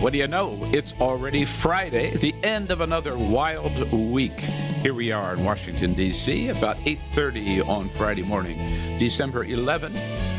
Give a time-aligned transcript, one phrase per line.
[0.00, 0.58] What do you know?
[0.72, 4.40] It's already Friday, the end of another wild week.
[4.40, 6.48] Here we are in Washington D.C.
[6.48, 9.92] about 8:30 on Friday morning, December 11.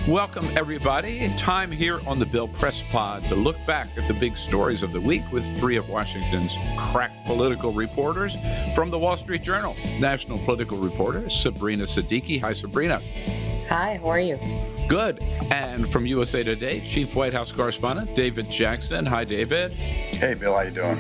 [0.08, 1.30] Welcome everybody.
[1.38, 4.94] Time here on the Bill Press Pod to look back at the big stories of
[4.94, 8.36] the week with three of Washington's crack political reporters
[8.74, 9.76] from the Wall Street Journal.
[10.00, 12.42] National political reporter Sabrina Siddiqui.
[12.42, 13.00] Hi Sabrina.
[13.70, 14.40] Hi, how are you?
[14.92, 15.24] Good.
[15.52, 19.06] And from USA Today, Chief White House Correspondent David Jackson.
[19.06, 19.72] Hi, David.
[19.72, 20.54] Hey, Bill.
[20.54, 20.98] How you doing?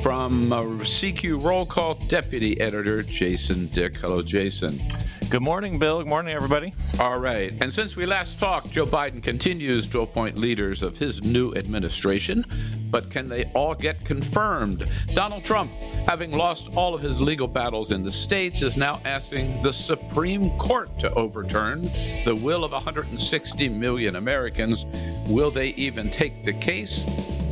[0.00, 3.96] From uh, CQ Roll Call, Deputy Editor Jason Dick.
[3.96, 4.80] Hello, Jason.
[5.28, 5.98] Good morning, Bill.
[5.98, 6.72] Good morning, everybody.
[7.00, 7.52] All right.
[7.60, 12.44] And since we last talked, Joe Biden continues to appoint leaders of his new administration.
[12.92, 14.88] But can they all get confirmed?
[15.14, 15.72] Donald Trump,
[16.06, 20.56] having lost all of his legal battles in the states, is now asking the Supreme
[20.58, 21.82] Court to overturn
[22.24, 24.86] the will of 160 million Americans.
[25.26, 27.04] Will they even take the case?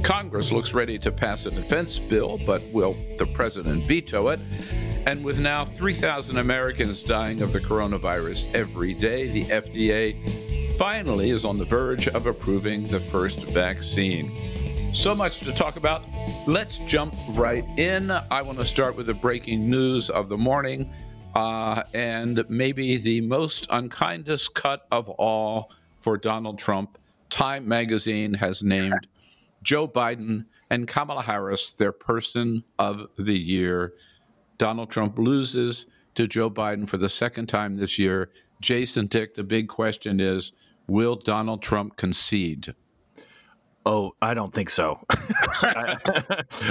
[0.04, 4.38] Congress looks ready to pass a defense bill, but will the president veto it?
[5.06, 11.44] And with now 3,000 Americans dying of the coronavirus every day, the FDA finally is
[11.44, 14.94] on the verge of approving the first vaccine.
[14.94, 16.04] So much to talk about.
[16.46, 18.10] Let's jump right in.
[18.10, 20.90] I want to start with the breaking news of the morning
[21.34, 26.96] uh, and maybe the most unkindest cut of all for Donald Trump.
[27.28, 29.06] Time magazine has named
[29.62, 33.94] Joe Biden and Kamala Harris their person of the year.
[34.58, 38.30] Donald Trump loses to Joe Biden for the second time this year.
[38.60, 40.52] Jason Dick, the big question is
[40.86, 42.74] will Donald Trump concede?
[43.86, 44.98] Oh, I don't think so.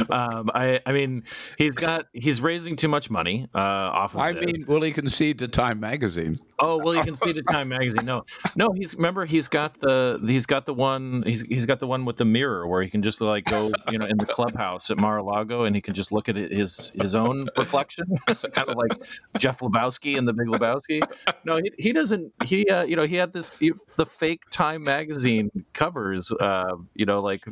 [0.09, 1.23] um, I, I mean,
[1.59, 4.21] he's got he's raising too much money uh, off of.
[4.21, 4.45] I this.
[4.45, 6.39] mean, will he concede to Time Magazine?
[6.59, 8.05] Oh well, you can see the Time magazine.
[8.05, 8.25] No,
[8.55, 12.05] no, he's remember he's got the he's got the one he's he's got the one
[12.05, 14.97] with the mirror where he can just like go you know in the clubhouse at
[14.97, 18.91] Mar-a-Lago and he can just look at his his own reflection, kind of like
[19.37, 21.01] Jeff Lebowski in The Big Lebowski.
[21.45, 22.31] No, he, he doesn't.
[22.45, 23.45] He uh, you know he had the
[23.95, 26.31] the fake Time magazine covers.
[26.31, 27.43] Uh, you know like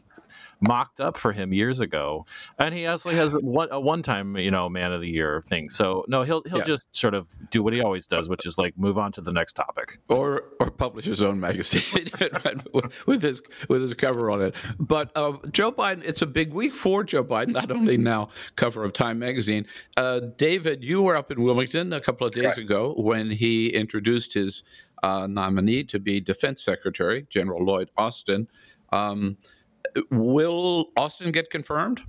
[0.61, 2.25] mocked up for him years ago,
[2.59, 5.69] and he actually has one, a one-time, you know, man of the year thing.
[5.69, 6.65] So no, he'll he'll Yeah.
[6.65, 9.31] just sort of do what he always does, which is like move on to the
[9.33, 9.99] next topic.
[10.07, 11.81] or or publish his own magazine
[13.05, 14.55] with his with his cover on it.
[14.79, 17.49] But uh, Joe Biden, it's a big week for Joe Biden.
[17.49, 19.65] Not only now cover of Time magazine.
[19.97, 22.57] Uh, David, you were up in Wilmington a couple of days Correct.
[22.59, 24.63] ago when he introduced his
[25.03, 28.47] uh, nominee to be Defense Secretary, General Lloyd Austin.
[28.91, 29.37] Um,
[30.09, 32.01] will Austin get confirmed?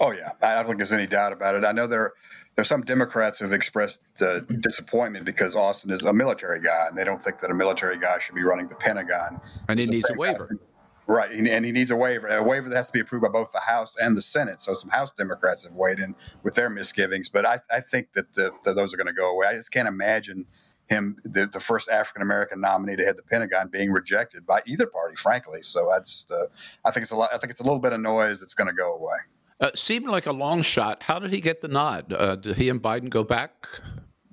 [0.00, 1.64] Oh yeah, I don't think there's any doubt about it.
[1.64, 2.12] I know there
[2.54, 7.04] there's some Democrats who've expressed uh, disappointment because Austin is a military guy, and they
[7.04, 9.40] don't think that a military guy should be running the Pentagon.
[9.68, 10.58] And he So needs a waiver.
[11.06, 13.30] Right, and and he needs a waiver, a waiver that has to be approved by
[13.30, 14.60] both the House and the Senate.
[14.60, 16.14] So some House Democrats have weighed in
[16.44, 19.28] with their misgivings, but I, I think that, the, that those are going to go
[19.28, 19.48] away.
[19.48, 20.46] I just can't imagine
[20.90, 24.86] him, the, the first African American nominee to head the Pentagon, being rejected by either
[24.86, 25.16] party.
[25.16, 26.46] Frankly, so I just uh,
[26.84, 27.30] I think it's a lot.
[27.32, 29.16] I think it's a little bit of noise that's going to go away.
[29.60, 31.02] Uh, seemed like a long shot.
[31.04, 32.12] How did he get the nod?
[32.12, 33.68] Uh, did he and Biden go back?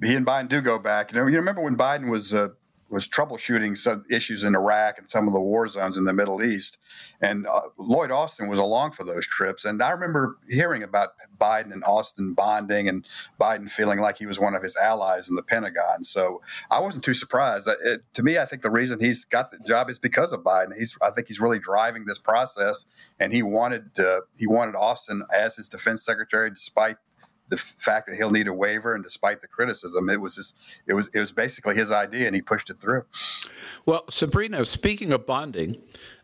[0.03, 1.11] he and Biden do go back.
[1.11, 2.49] You know, you remember when Biden was uh,
[2.89, 6.43] was troubleshooting some issues in Iraq and some of the war zones in the Middle
[6.43, 6.77] East,
[7.21, 9.65] and uh, Lloyd Austin was along for those trips.
[9.65, 11.09] And I remember hearing about
[11.39, 13.07] Biden and Austin bonding, and
[13.39, 16.03] Biden feeling like he was one of his allies in the Pentagon.
[16.03, 17.67] So I wasn't too surprised.
[17.67, 20.41] It, it- to me, I think the reason he's got the job is because of
[20.41, 20.75] Biden.
[20.77, 22.85] He's I think he's really driving this process,
[23.19, 26.97] and he wanted uh, he wanted Austin as his defense secretary, despite
[27.49, 30.93] the fact that he'll need a waiver, and despite the criticism, it was just, it
[30.93, 33.05] was it was basically his idea, and he pushed it through.
[33.85, 35.81] Well, Sabrina, speaking of bonding,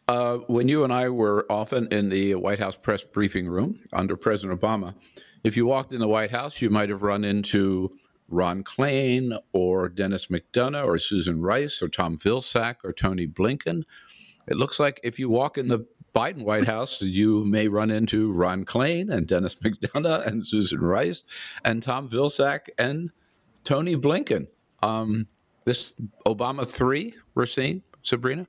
[0.08, 4.18] uh, when you and I were often in the White House press briefing room under
[4.18, 4.96] President Obama,
[5.44, 7.98] if you walked in the White House, you might have run into
[8.30, 13.84] Ron Klain or Dennis McDonough or Susan Rice or Tom Vilsack or Tony Blinken.
[14.48, 18.32] It looks like if you walk in the Biden White House, you may run into
[18.32, 21.24] Ron Klain and Dennis McDonough and Susan Rice
[21.66, 23.12] and Tom Vilsack and
[23.64, 24.48] Tony Blinken.
[24.82, 25.28] Um,
[25.66, 25.94] this
[26.26, 28.48] Obama three we're seeing, Sabrina?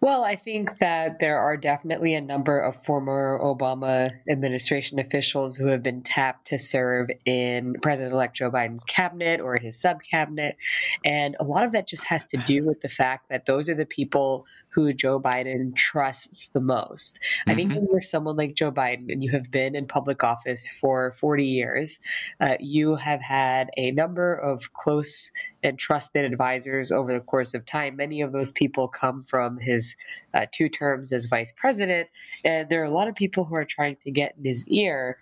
[0.00, 5.66] Well, I think that there are definitely a number of former Obama administration officials who
[5.66, 10.56] have been tapped to serve in President elect Joe Biden's cabinet or his sub cabinet.
[11.04, 13.74] And a lot of that just has to do with the fact that those are
[13.74, 14.46] the people
[14.78, 17.18] who Joe Biden trusts the most.
[17.18, 17.50] Mm-hmm.
[17.50, 17.80] I think mm-hmm.
[17.80, 21.44] when you're someone like Joe Biden and you have been in public office for 40
[21.44, 21.98] years,
[22.40, 25.32] uh, you have had a number of close
[25.64, 27.96] and trusted advisors over the course of time.
[27.96, 29.96] Many of those people come from his
[30.32, 32.08] uh, two terms as vice president.
[32.44, 35.18] And there are a lot of people who are trying to get in his ear.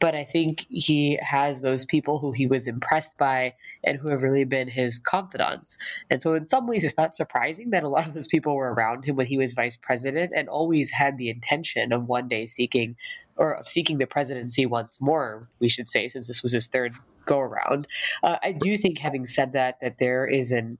[0.00, 3.54] But I think he has those people who he was impressed by
[3.84, 5.78] and who have really been his confidants.
[6.10, 8.72] And so, in some ways, it's not surprising that a lot of those people were
[8.72, 12.46] around him when he was vice president and always had the intention of one day
[12.46, 12.96] seeking
[13.36, 16.94] or of seeking the presidency once more, we should say, since this was his third
[17.24, 17.86] go around.
[18.22, 20.78] Uh, I do think, having said that, that there is an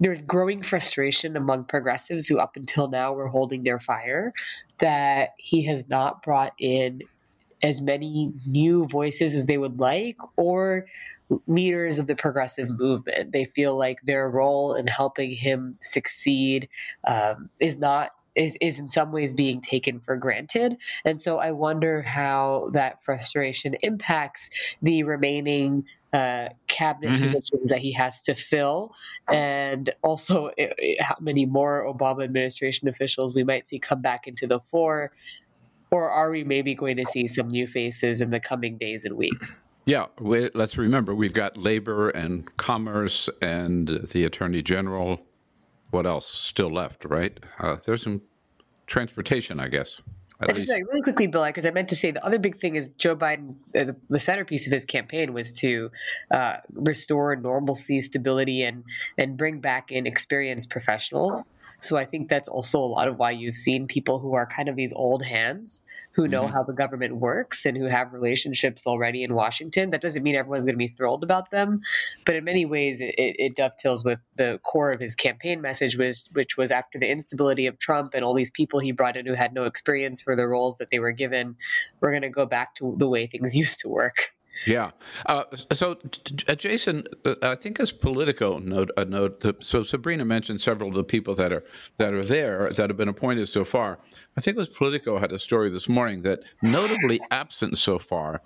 [0.00, 4.32] there's growing frustration among progressives who up until now were holding their fire
[4.78, 7.02] that he has not brought in
[7.62, 10.86] as many new voices as they would like or
[11.46, 13.32] leaders of the progressive movement.
[13.32, 16.68] They feel like their role in helping him succeed
[17.06, 20.76] um, is not is, is in some ways being taken for granted.
[21.04, 27.22] And so I wonder how that frustration impacts the remaining uh, cabinet mm-hmm.
[27.22, 28.92] positions that he has to fill,
[29.28, 34.26] and also it, it, how many more Obama administration officials we might see come back
[34.26, 35.12] into the fore,
[35.90, 39.16] or are we maybe going to see some new faces in the coming days and
[39.16, 39.62] weeks?
[39.86, 45.20] Yeah, we, let's remember we've got labor and commerce and the attorney general
[45.90, 47.38] what else still left, right?
[47.58, 48.22] Uh, there's some
[48.86, 50.00] transportation, I guess.
[50.42, 52.74] I just like really quickly, Bill, because I meant to say the other big thing
[52.74, 53.60] is Joe Biden.
[53.76, 55.90] Uh, the, the, centerpiece of his campaign was to
[56.30, 58.84] uh, restore normalcy, stability, and
[59.18, 61.50] and bring back in experienced professionals.
[61.80, 64.68] So I think that's also a lot of why you've seen people who are kind
[64.68, 65.82] of these old hands
[66.12, 66.52] who know mm-hmm.
[66.52, 69.90] how the government works and who have relationships already in Washington.
[69.90, 71.80] That doesn't mean everyone's going to be thrilled about them,
[72.26, 76.28] but in many ways it, it dovetails with the core of his campaign message, was,
[76.32, 79.34] which was after the instability of Trump and all these people he brought in who
[79.34, 81.56] had no experience for the roles that they were given,
[82.00, 84.32] we're going to go back to the way things used to work.
[84.66, 84.90] Yeah.
[85.26, 85.96] Uh, so,
[86.48, 89.64] uh, Jason, uh, I think as Politico note, a note.
[89.64, 91.64] So Sabrina mentioned several of the people that are
[91.98, 93.98] that are there that have been appointed so far.
[94.36, 98.42] I think it was Politico had a story this morning that notably absent so far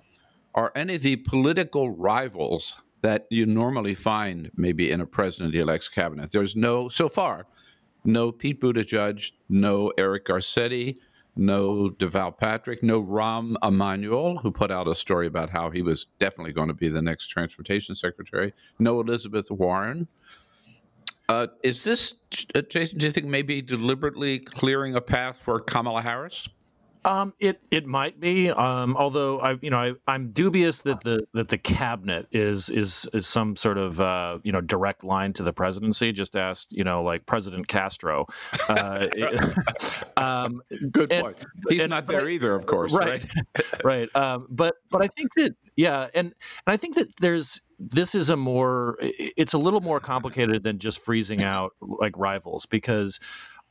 [0.54, 6.30] are any of the political rivals that you normally find maybe in a president-elect's cabinet.
[6.30, 7.46] There's no so far,
[8.04, 10.98] no Pete Buttigieg, no Eric Garcetti
[11.36, 16.06] no Deval Patrick, no Rahm Emanuel, who put out a story about how he was
[16.18, 20.08] definitely going to be the next transportation secretary, no Elizabeth Warren.
[21.28, 22.14] Uh, is this,
[22.54, 26.48] uh, Jason, do you think maybe deliberately clearing a path for Kamala Harris?
[27.04, 28.50] Um, it it might be.
[28.50, 33.08] Um, although I, you know, I, am dubious that the that the cabinet is is
[33.12, 36.12] is some sort of uh, you know direct line to the presidency.
[36.12, 38.26] Just asked, you know, like President Castro.
[38.68, 39.06] Uh,
[40.16, 41.44] um, Good and, point.
[41.68, 42.92] He's and, not there either, of course.
[42.92, 43.24] Right,
[43.54, 43.84] right.
[43.84, 44.16] right.
[44.16, 46.34] Um, but but I think that yeah, and and
[46.66, 51.00] I think that there's this is a more it's a little more complicated than just
[51.00, 53.18] freezing out like rivals because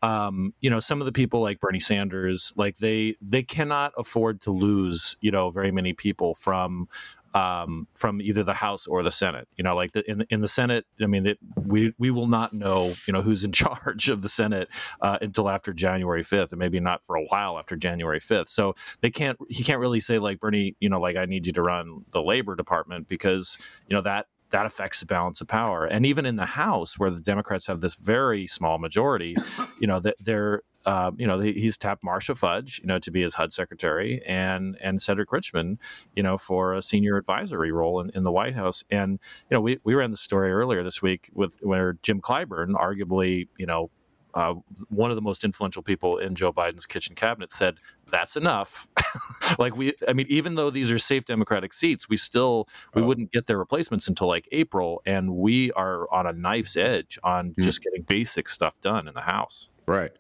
[0.04, 4.42] um, you know, some of the people like Bernie Sanders, like they they cannot afford
[4.42, 6.90] to lose, you know, very many people from
[7.34, 9.48] um, from either the House or the Senate.
[9.56, 12.52] You know, like the, in in the Senate, I mean, it, we we will not
[12.52, 14.68] know, you know, who's in charge of the Senate
[15.00, 18.50] uh, until after January fifth, and maybe not for a while after January fifth.
[18.50, 19.38] So they can't.
[19.48, 22.22] He can't really say like Bernie, you know, like I need you to run the
[22.22, 23.58] Labor Department because
[23.88, 25.84] you know that that affects the balance of power.
[25.84, 29.36] And even in the House, where the Democrats have this very small majority,
[29.80, 33.22] you know, that they're uh, you know, he's tapped Marcia Fudge, you know, to be
[33.22, 35.80] his HUD secretary, and and Cedric Richmond,
[36.14, 38.84] you know, for a senior advisory role in, in the White House.
[38.92, 39.14] And
[39.50, 43.48] you know, we we ran the story earlier this week with where Jim Clyburn, arguably,
[43.58, 43.92] you know,
[44.34, 44.56] uh,
[44.90, 47.76] one of the most influential people in Joe Biden's kitchen cabinet, said
[48.14, 48.88] that's enough.
[49.60, 53.06] like we, I mean, even though these are safe Democratic seats, we still we oh.
[53.06, 57.50] wouldn't get their replacements until like April, and we are on a knife's edge on
[57.50, 57.64] mm.
[57.64, 59.73] just getting basic stuff done in the House.
[59.86, 60.12] Right.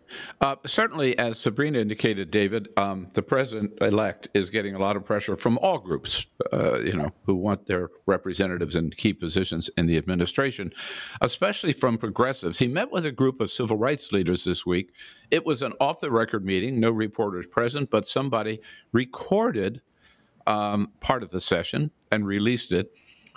[0.41, 5.05] Uh, certainly, as Sabrina indicated, David, um, the president elect is getting a lot of
[5.05, 9.85] pressure from all groups, uh, you know, who want their representatives in key positions in
[9.85, 10.73] the administration,
[11.21, 12.59] especially from progressives.
[12.59, 14.91] He met with a group of civil rights leaders this week.
[15.31, 18.59] It was an off the record meeting, no reporters present, but somebody
[18.91, 19.81] recorded
[20.45, 22.91] um, part of the session and released it.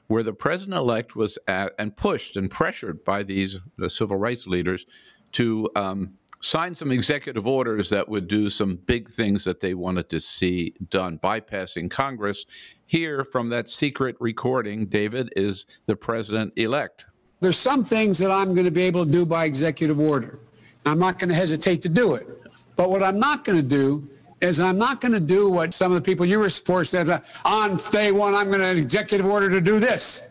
[0.08, 4.46] where the president elect was at, and pushed and pressured by these the civil rights
[4.46, 4.86] leaders
[5.36, 10.08] to um, sign some executive orders that would do some big things that they wanted
[10.08, 12.46] to see done, bypassing Congress.
[12.86, 17.04] Here, from that secret recording, David is the president elect.
[17.40, 20.38] There's some things that I'm going to be able to do by executive order.
[20.86, 22.26] I'm not going to hesitate to do it.
[22.74, 24.08] But what I'm not going to do
[24.40, 27.22] is I'm not going to do what some of the people you were supporting said
[27.44, 30.22] on day one, I'm going to executive order to do this.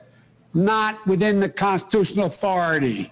[0.55, 3.11] Not within the constitutional authority.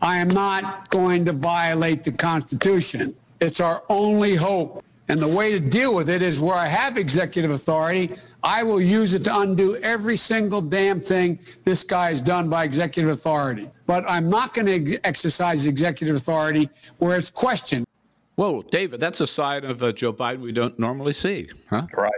[0.00, 3.16] I am not going to violate the Constitution.
[3.40, 4.84] It's our only hope.
[5.08, 8.80] And the way to deal with it is where I have executive authority, I will
[8.80, 13.70] use it to undo every single damn thing this guy has done by executive authority.
[13.86, 17.86] But I'm not going to ex- exercise executive authority where it's questioned.
[18.34, 21.86] Whoa, David, that's a side of uh, Joe Biden we don't normally see, huh?
[21.96, 22.12] Right.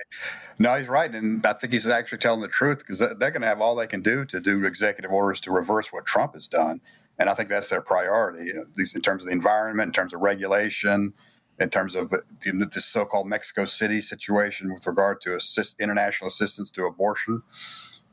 [0.58, 1.14] No, he's right.
[1.14, 3.87] And I think he's actually telling the truth because they're going to have all they
[3.87, 6.82] can do to do executive orders to reverse what Trump has done.
[7.20, 10.14] And I think that's their priority, at least in terms of the environment, in terms
[10.14, 11.12] of regulation,
[11.60, 12.10] in terms of
[12.40, 17.42] this so-called Mexico City situation with regard to assist, international assistance to abortion.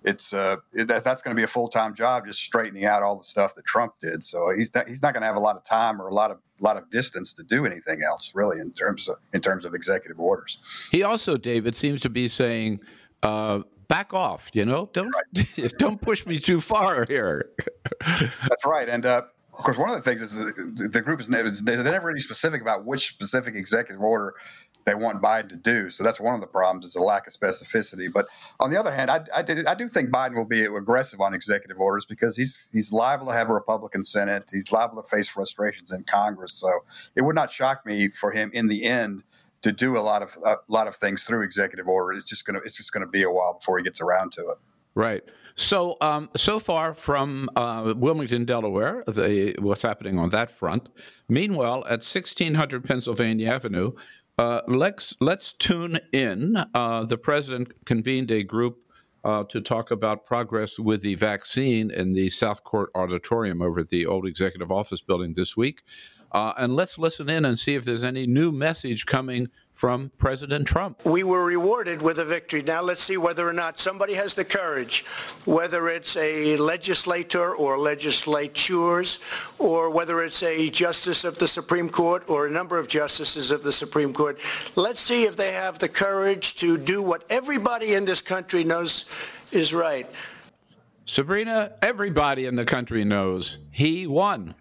[0.03, 3.23] It's uh, it, that's going to be a full-time job, just straightening out all the
[3.23, 4.23] stuff that Trump did.
[4.23, 6.29] So he's not, he's not going to have a lot of time or a lot
[6.29, 9.73] of lot of distance to do anything else, really, in terms of in terms of
[9.73, 10.59] executive orders.
[10.91, 12.81] He also, David, seems to be saying.
[13.23, 14.50] Uh, back off.
[14.53, 15.74] You know, don't right.
[15.77, 17.50] don't push me too far here.
[18.01, 19.24] That's right, and uh,
[19.58, 22.20] of course, one of the things is the, the group is never, they're never really
[22.20, 24.36] specific about which specific executive order
[24.86, 25.89] they want Biden to do.
[25.89, 28.08] So that's one of the problems is a lack of specificity.
[28.12, 28.25] But
[28.60, 31.34] on the other hand, I, I, did, I, do think Biden will be aggressive on
[31.34, 34.50] executive orders because he's he's liable to have a Republican Senate.
[34.51, 36.53] He's liable to face frustrations in Congress.
[36.53, 36.70] So
[37.15, 39.24] it would not shock me for him in the end
[39.61, 42.13] to do a lot of a lot of things through executive order.
[42.13, 44.57] It's just gonna it's just gonna be a while before he gets around to it.
[44.95, 45.23] Right.
[45.55, 50.89] So um, so far from uh, Wilmington, Delaware, the, what's happening on that front.
[51.29, 53.91] Meanwhile, at 1600 Pennsylvania Avenue,
[54.37, 56.57] uh, let's let's tune in.
[56.73, 58.77] Uh, the president convened a group
[59.23, 63.89] uh, to talk about progress with the vaccine in the South Court Auditorium over at
[63.89, 65.81] the old Executive Office building this week.
[66.31, 70.67] Uh, and let's listen in and see if there's any new message coming from President
[70.67, 71.05] Trump.
[71.05, 72.63] We were rewarded with a victory.
[72.63, 75.05] Now let's see whether or not somebody has the courage,
[75.46, 79.19] whether it's a legislator or legislatures,
[79.60, 83.62] or whether it's a justice of the Supreme Court or a number of justices of
[83.62, 84.39] the Supreme Court.
[84.75, 89.05] Let's see if they have the courage to do what everybody in this country knows
[89.51, 90.10] is right.
[91.05, 94.55] Sabrina, everybody in the country knows he won.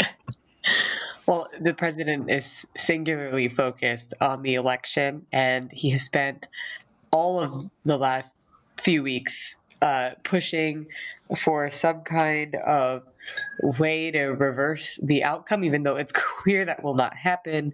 [1.26, 6.48] Well, the president is singularly focused on the election, and he has spent
[7.12, 8.34] all of the last
[8.80, 10.86] few weeks uh, pushing
[11.38, 13.02] for some kind of
[13.78, 16.12] way to reverse the outcome, even though it's
[16.42, 17.72] clear that will not happen.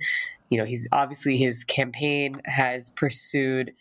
[0.50, 3.74] You know, he's obviously his campaign has pursued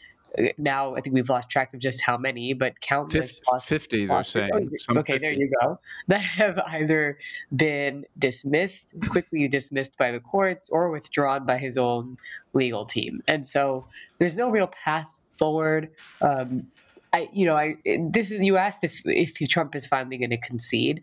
[0.57, 4.05] now I think we've lost track of just how many, but countless 50, lost, 50
[4.05, 4.71] they're saying.
[4.89, 5.17] Oh, okay, 50.
[5.19, 5.79] there you go.
[6.07, 7.17] That have either
[7.55, 12.17] been dismissed, quickly dismissed by the courts, or withdrawn by his own
[12.53, 13.21] legal team.
[13.27, 13.87] And so
[14.19, 15.89] there's no real path forward.
[16.21, 16.67] Um,
[17.13, 17.75] I, you know, I
[18.09, 21.01] this is you asked if if Trump is finally going to concede.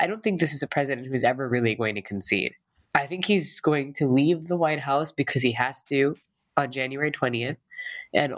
[0.00, 2.54] I don't think this is a president who's ever really going to concede.
[2.94, 6.16] I think he's going to leave the White House because he has to
[6.56, 7.56] on January 20th
[8.14, 8.34] and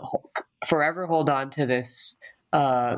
[0.67, 2.17] forever hold on to this
[2.53, 2.97] uh,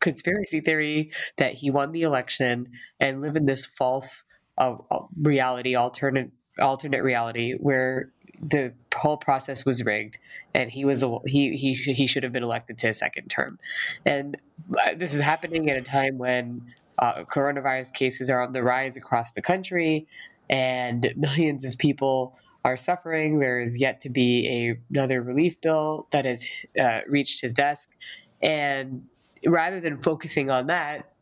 [0.00, 2.68] conspiracy theory that he won the election
[3.00, 4.24] and live in this false
[4.58, 4.76] uh,
[5.20, 8.10] reality, alternate alternate reality where
[8.40, 10.18] the whole process was rigged
[10.54, 13.58] and he was he he he should have been elected to a second term.
[14.04, 14.36] And
[14.76, 16.62] uh, this is happening at a time when
[16.98, 20.06] uh, coronavirus cases are on the rise across the country
[20.50, 23.38] and millions of people are suffering.
[23.38, 26.44] There is yet to be a, another relief bill that has
[26.80, 27.96] uh, reached his desk.
[28.42, 29.06] And
[29.46, 31.12] rather than focusing on that,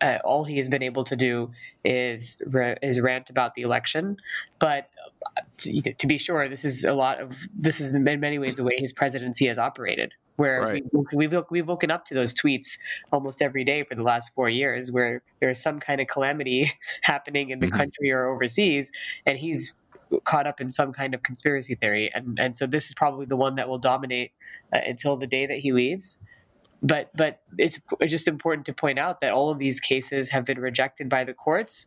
[0.00, 1.50] uh, all he has been able to do
[1.84, 2.38] is
[2.82, 4.16] is rant about the election.
[4.58, 4.90] But
[5.36, 8.56] uh, to, to, be sure, this is a lot of this is in many ways
[8.56, 10.12] the way his presidency has operated.
[10.36, 10.84] Where right.
[11.14, 12.76] we, have we've woken up to those tweets
[13.12, 16.72] almost every day for the last four years, where there's some kind of calamity
[17.02, 17.76] happening in the mm-hmm.
[17.76, 18.90] country or overseas,
[19.26, 19.74] and he's
[20.24, 23.36] caught up in some kind of conspiracy theory, and and so this is probably the
[23.36, 24.32] one that will dominate
[24.72, 26.18] uh, until the day that he leaves.
[26.82, 30.58] But but it's just important to point out that all of these cases have been
[30.58, 31.86] rejected by the courts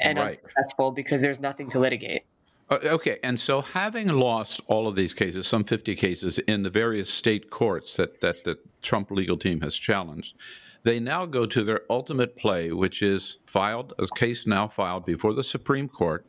[0.00, 0.28] and right.
[0.36, 2.22] unsuccessful because there's nothing to litigate.
[2.70, 6.70] Uh, okay, and so having lost all of these cases, some 50 cases in the
[6.70, 10.36] various state courts that, that the Trump legal team has challenged,
[10.82, 15.32] they now go to their ultimate play, which is filed a case now filed before
[15.32, 16.26] the Supreme Court,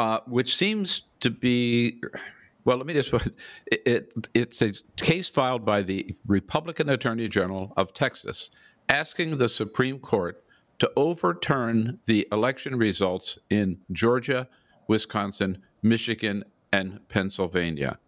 [0.00, 2.00] uh, which seems to be.
[2.64, 3.12] Well, let me just.
[3.66, 8.50] It, it, it's a case filed by the Republican Attorney General of Texas
[8.88, 10.42] asking the Supreme Court
[10.78, 14.48] to overturn the election results in Georgia,
[14.88, 17.98] Wisconsin, Michigan, and Pennsylvania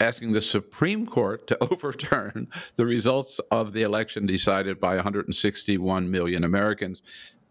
[0.00, 6.44] asking the Supreme Court to overturn the results of the election decided by 161 million
[6.44, 7.02] Americans.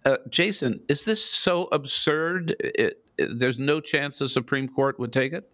[0.05, 2.55] Uh, Jason, is this so absurd?
[2.59, 5.49] It, there's no chance the Supreme Court would take it.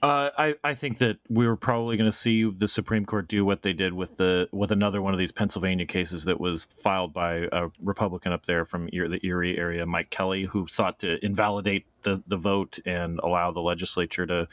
[0.00, 3.44] Uh, I, I think that we were probably going to see the Supreme Court do
[3.44, 7.12] what they did with the with another one of these Pennsylvania cases that was filed
[7.12, 11.86] by a Republican up there from the Erie area, Mike Kelly, who sought to invalidate
[12.02, 14.46] the, the vote and allow the legislature to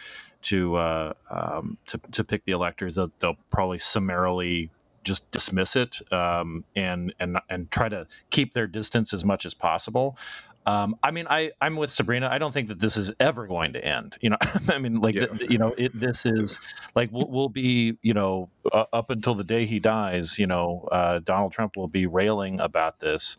[0.44, 2.96] to uh, um, to, to pick the electors.
[2.96, 4.72] They'll, they'll probably summarily
[5.04, 9.54] just dismiss it um, and and and try to keep their distance as much as
[9.54, 10.18] possible.
[10.66, 12.28] Um, I mean, I I'm with Sabrina.
[12.32, 14.18] I don't think that this is ever going to end.
[14.22, 14.38] You know,
[14.70, 15.28] I mean, like yeah.
[15.28, 16.60] the, you know, it, this is
[16.96, 20.40] like we'll, we'll be you know uh, up until the day he dies.
[20.40, 23.38] You know, uh, Donald Trump will be railing about this,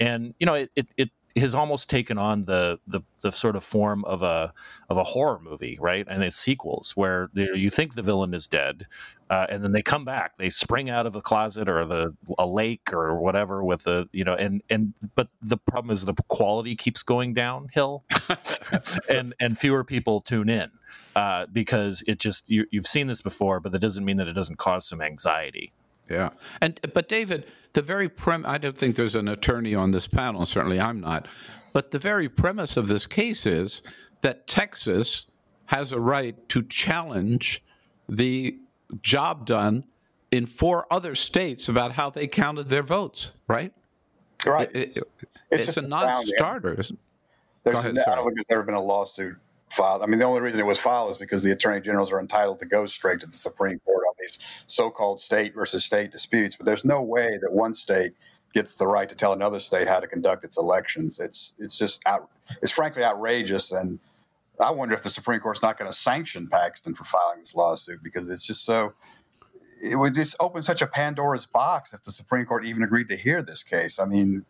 [0.00, 3.62] and you know, it it, it has almost taken on the, the, the sort of
[3.62, 4.52] form of a
[4.88, 6.06] of a horror movie, right?
[6.08, 8.86] And its sequels, where you think the villain is dead,
[9.28, 12.46] uh, and then they come back, they spring out of a closet or the a
[12.46, 16.76] lake or whatever with a you know, and and but the problem is the quality
[16.76, 18.04] keeps going downhill,
[19.08, 20.70] and and fewer people tune in.
[21.14, 24.34] Uh, because it just you, you've seen this before, but that doesn't mean that it
[24.34, 25.72] doesn't cause some anxiety.
[26.10, 26.30] Yeah,
[26.60, 30.44] and but David, the very prem I don't think there's an attorney on this panel,
[30.46, 31.26] certainly I'm not,
[31.72, 33.82] but the very premise of this case is
[34.20, 35.26] that Texas
[35.66, 37.64] has a right to challenge
[38.08, 38.58] the
[39.02, 39.84] job done
[40.30, 43.72] in four other states about how they counted their votes, right?
[44.44, 44.70] Right.
[44.74, 45.02] It, it,
[45.50, 46.74] it's, it's a non-starter.
[46.74, 46.92] There's,
[47.66, 49.36] ahead, I don't think there's ever been a lawsuit
[49.70, 50.02] filed.
[50.02, 52.58] I mean, the only reason it was filed is because the attorney generals are entitled
[52.60, 56.56] to go straight to the Supreme Court on these so-called state versus state disputes.
[56.56, 58.12] But there's no way that one state
[58.54, 61.20] gets the right to tell another state how to conduct its elections.
[61.20, 62.30] It's it's just out,
[62.62, 63.98] it's frankly outrageous, and
[64.60, 68.02] I wonder if the Supreme Court's not going to sanction Paxton for filing this lawsuit
[68.02, 68.94] because it's just so.
[69.82, 73.16] It would just open such a Pandora's box if the Supreme Court even agreed to
[73.16, 73.98] hear this case.
[73.98, 74.46] I mean,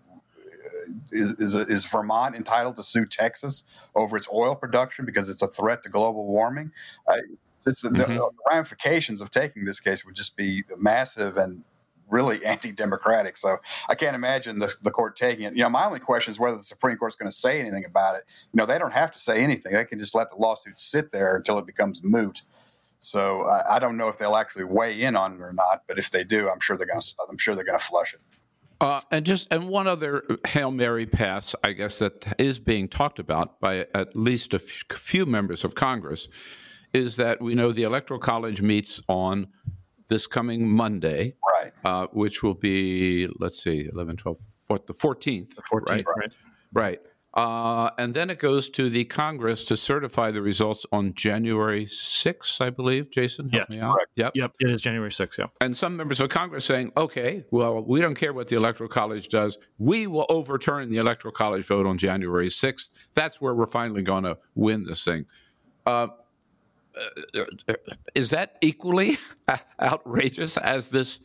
[1.11, 3.65] is, is, is, Vermont entitled to sue Texas
[3.97, 6.71] over its oil production because it's a threat to global warming?
[7.09, 7.19] Uh,
[7.67, 7.97] it's, mm-hmm.
[7.97, 11.65] the, ramifications of taking this case would just be massive and
[12.09, 13.37] really anti-democratic.
[13.37, 13.57] So
[13.89, 15.55] I can't imagine the, the court taking it.
[15.55, 18.17] You know, my only question is whether the Supreme Court's going to say anything about
[18.17, 18.25] it.
[18.53, 21.13] You know, they don't have to say anything; they can just let the lawsuit sit
[21.13, 22.43] there until it becomes moot.
[22.99, 25.83] So I, I don't know if they'll actually weigh in on it or not.
[25.87, 27.15] But if they do, I'm sure they're going to.
[27.29, 28.21] I'm sure they're going to flush it.
[28.79, 33.19] Uh, and just and one other hail mary pass, I guess that is being talked
[33.19, 36.29] about by at least a few members of Congress,
[36.93, 39.49] is that we know the Electoral College meets on
[40.09, 41.73] this coming Monday, right?
[41.85, 44.39] Uh, which will be let's see, 11, 12,
[44.69, 46.05] 14, the 14th, the 14th, right?
[46.17, 46.35] Right.
[46.73, 47.01] right.
[47.37, 52.63] Uh, and then it goes to the Congress to certify the results on January 6th,
[52.63, 53.11] I believe.
[53.11, 53.77] Jason, help yes.
[53.77, 53.99] me out.
[54.15, 54.33] Yep.
[54.35, 54.55] Yep.
[54.59, 55.37] It is January 6th.
[55.37, 55.47] Yeah.
[55.61, 59.29] And some members of Congress saying, okay, well, we don't care what the Electoral College
[59.29, 59.59] does.
[59.77, 62.89] We will overturn the Electoral College vote on January 6th.
[63.13, 65.27] That's where we're finally going to win this thing.
[65.85, 66.09] Uh
[68.15, 69.19] is that equally
[69.81, 71.21] outrageous as this,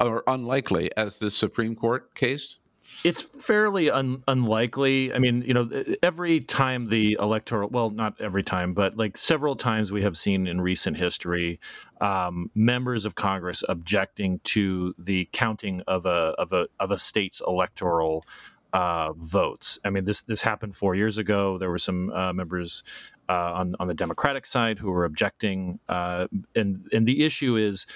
[0.00, 2.58] or unlikely as this Supreme Court case?
[3.04, 5.12] It's fairly un- unlikely.
[5.12, 5.68] I mean, you know,
[6.02, 10.46] every time the electoral, well, not every time, but like several times we have seen
[10.46, 11.60] in recent history,
[12.00, 17.40] um, members of Congress objecting to the counting of a of a of a state's
[17.46, 18.24] electoral
[18.72, 19.78] uh, votes.
[19.84, 21.58] I mean, this this happened four years ago.
[21.58, 22.82] There were some uh, members
[23.32, 27.86] on on the Democratic side who were objecting, uh, and and the issue is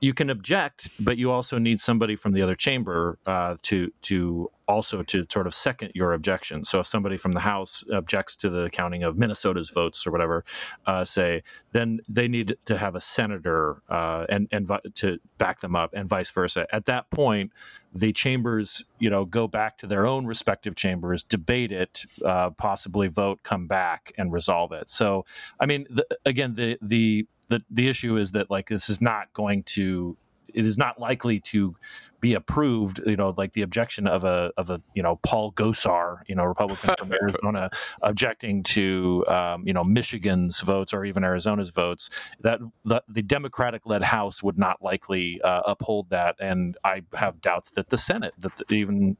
[0.00, 4.50] you can object, but you also need somebody from the other chamber uh, to to
[4.68, 6.64] also to sort of second your objection.
[6.64, 10.44] So if somebody from the House objects to the counting of Minnesota's votes or whatever,
[10.86, 15.74] uh, say, then they need to have a senator uh, and and to back them
[15.74, 16.66] up, and vice versa.
[16.70, 17.52] At that point,
[17.92, 23.08] the chambers, you know, go back to their own respective chambers, debate it, uh, possibly
[23.08, 24.90] vote, come back, and resolve it.
[24.90, 25.24] So,
[25.58, 29.32] I mean, the, again, the the the the issue is that like this is not
[29.32, 30.16] going to
[30.54, 31.76] it is not likely to
[32.20, 33.00] be approved.
[33.06, 36.44] You know, like the objection of a of a you know Paul Gosar, you know,
[36.44, 37.70] Republican from Arizona,
[38.02, 42.10] objecting to um, you know Michigan's votes or even Arizona's votes.
[42.40, 47.40] That the, the Democratic led House would not likely uh, uphold that, and I have
[47.40, 49.16] doubts that the Senate, that the, even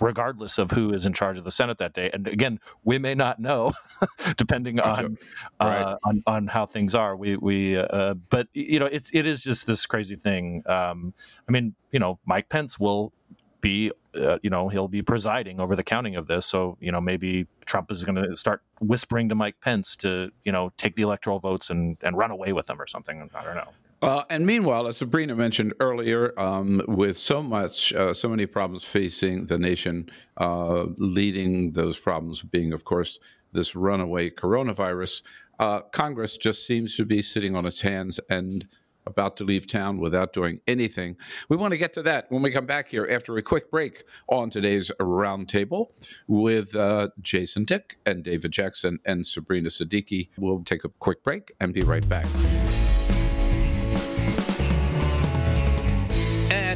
[0.00, 2.10] regardless of who is in charge of the Senate that day.
[2.12, 3.72] And again, we may not know,
[4.36, 5.18] depending on,
[5.60, 5.82] right.
[5.82, 7.16] uh, on on how things are.
[7.16, 10.62] We we uh, but you know it's it is just this crazy thing.
[10.66, 11.14] Um,
[11.48, 13.12] I mean, you know, Mike Pence will
[13.60, 17.00] be uh, you know he'll be presiding over the counting of this so you know
[17.00, 21.02] maybe trump is going to start whispering to mike pence to you know take the
[21.02, 23.68] electoral votes and and run away with them or something i don't know
[24.02, 28.84] uh, and meanwhile, as Sabrina mentioned earlier, um, with so much, uh, so many problems
[28.84, 33.18] facing the nation, uh, leading those problems being, of course,
[33.52, 35.22] this runaway coronavirus,
[35.58, 38.66] uh, Congress just seems to be sitting on its hands and
[39.08, 41.16] about to leave town without doing anything.
[41.48, 44.04] We want to get to that when we come back here after a quick break
[44.28, 45.88] on today's roundtable
[46.28, 50.28] with uh, Jason Dick and David Jackson and Sabrina Siddiqui.
[50.36, 52.26] We'll take a quick break and be right back.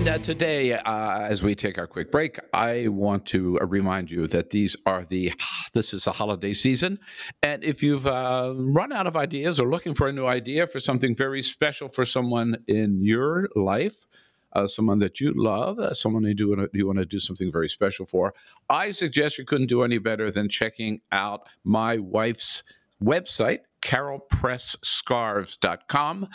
[0.02, 4.10] And uh, today, uh, as we take our quick break, I want to uh, remind
[4.10, 5.32] you that these are the
[5.74, 6.98] this is the holiday season,
[7.40, 10.80] and if you've uh, run out of ideas or looking for a new idea for
[10.80, 14.08] something very special for someone in your life,
[14.54, 17.68] uh, someone that you love, uh, someone you do you want to do something very
[17.68, 18.34] special for,
[18.68, 22.64] I suggest you couldn't do any better than checking out my wife's
[23.00, 26.28] website carolpressscarves.com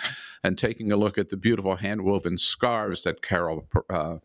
[0.44, 4.18] and taking a look at the beautiful handwoven scarves that Carol uh,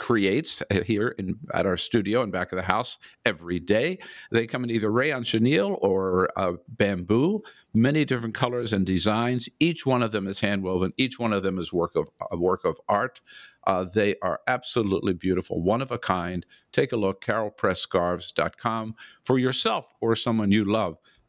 [0.00, 3.98] creates here in at our studio and back of the house every day.
[4.32, 7.42] They come in either rayon chenille or uh, bamboo,
[7.74, 9.48] many different colors and designs.
[9.60, 10.92] Each one of them is handwoven.
[10.96, 13.20] Each one of them is work of a work of art.
[13.66, 16.46] Uh, they are absolutely beautiful, one of a kind.
[16.72, 20.96] Take a look, carolpressscarves.com for yourself or someone you love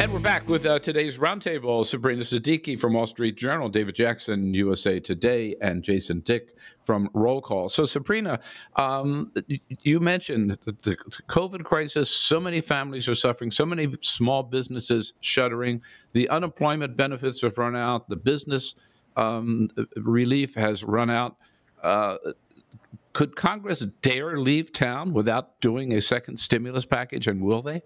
[0.00, 1.86] And we're back with uh, today's roundtable.
[1.86, 7.40] Sabrina Siddiqui from Wall Street Journal, David Jackson, USA Today, and Jason Dick from Roll
[7.40, 7.68] Call.
[7.68, 8.40] So, Sabrina,
[8.76, 9.32] um,
[9.82, 10.96] you mentioned the,
[11.28, 12.10] COVID crisis.
[12.10, 13.50] So many families are suffering.
[13.50, 15.82] So many small businesses shuttering.
[16.14, 18.08] The unemployment benefits have run out.
[18.08, 18.74] The business
[19.16, 21.36] um, relief has run out.
[21.82, 22.16] Uh,
[23.12, 27.82] could Congress dare leave town without doing a second stimulus package, and will they?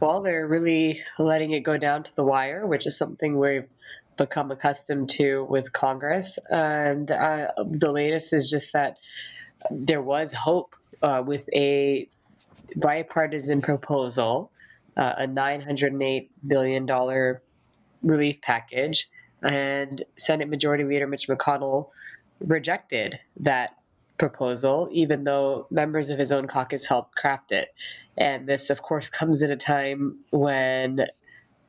[0.00, 3.68] Well, they're really letting it go down to the wire, which is something we've
[4.16, 6.38] become accustomed to with Congress.
[6.50, 8.98] And uh, the latest is just that
[9.70, 12.08] there was hope uh, with a
[12.76, 14.50] bipartisan proposal,
[14.96, 17.38] uh, a $908 billion
[18.02, 19.08] relief package.
[19.42, 21.90] And Senate Majority Leader Mitch McConnell
[22.40, 23.77] rejected that
[24.18, 27.68] proposal, even though members of his own caucus helped craft it.
[28.16, 31.06] And this, of course, comes at a time when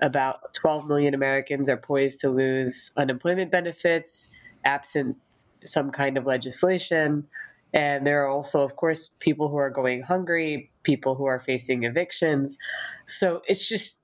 [0.02, 4.30] about 12 million Americans are poised to lose unemployment benefits
[4.66, 5.18] absent
[5.66, 7.28] some kind of legislation.
[7.74, 11.84] And there are also, of course, people who are going hungry, people who are facing
[11.84, 12.58] evictions.
[13.06, 14.00] So it's just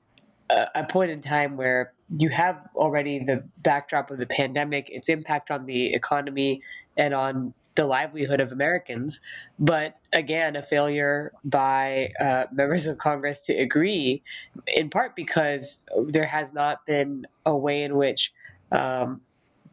[0.50, 5.10] a, a point in time where you have already the backdrop of the pandemic, its
[5.10, 6.62] impact on the economy
[6.96, 9.22] and on the livelihood of Americans.
[9.60, 14.24] But again, a failure by uh, members of Congress to agree,
[14.68, 18.34] in part because there has not been a way in which
[18.72, 19.22] um,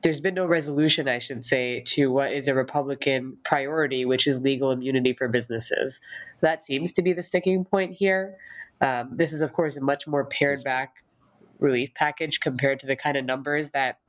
[0.02, 4.40] there's been no resolution, I should say, to what is a Republican priority, which is
[4.40, 6.00] legal immunity for businesses.
[6.40, 8.36] That seems to be the sticking point here.
[8.80, 11.04] Um, this is, of course, a much more pared back
[11.60, 14.00] relief package compared to the kind of numbers that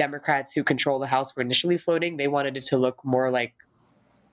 [0.00, 2.16] Democrats who control the House were initially floating.
[2.16, 3.52] They wanted it to look more like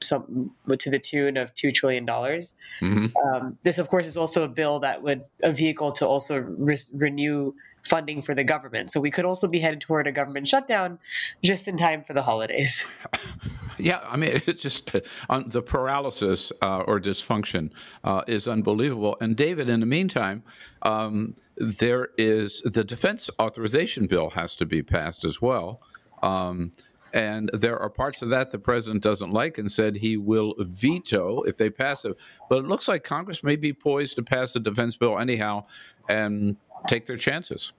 [0.01, 2.53] some to the tune of two trillion dollars.
[2.79, 3.07] Mm-hmm.
[3.27, 6.77] Um, this, of course, is also a bill that would a vehicle to also re-
[6.93, 7.53] renew
[7.83, 8.91] funding for the government.
[8.91, 10.99] So we could also be headed toward a government shutdown
[11.43, 12.85] just in time for the holidays.
[13.77, 14.93] Yeah, I mean, it's just
[15.29, 17.71] uh, the paralysis uh, or dysfunction
[18.03, 19.17] uh, is unbelievable.
[19.21, 20.43] And David, in the meantime,
[20.81, 25.81] um, there is the defense authorization bill has to be passed as well.
[26.21, 26.71] Um,
[27.13, 31.41] and there are parts of that the president doesn't like and said he will veto
[31.43, 32.17] if they pass it.
[32.49, 35.65] But it looks like Congress may be poised to pass the defense bill anyhow
[36.09, 37.71] and take their chances.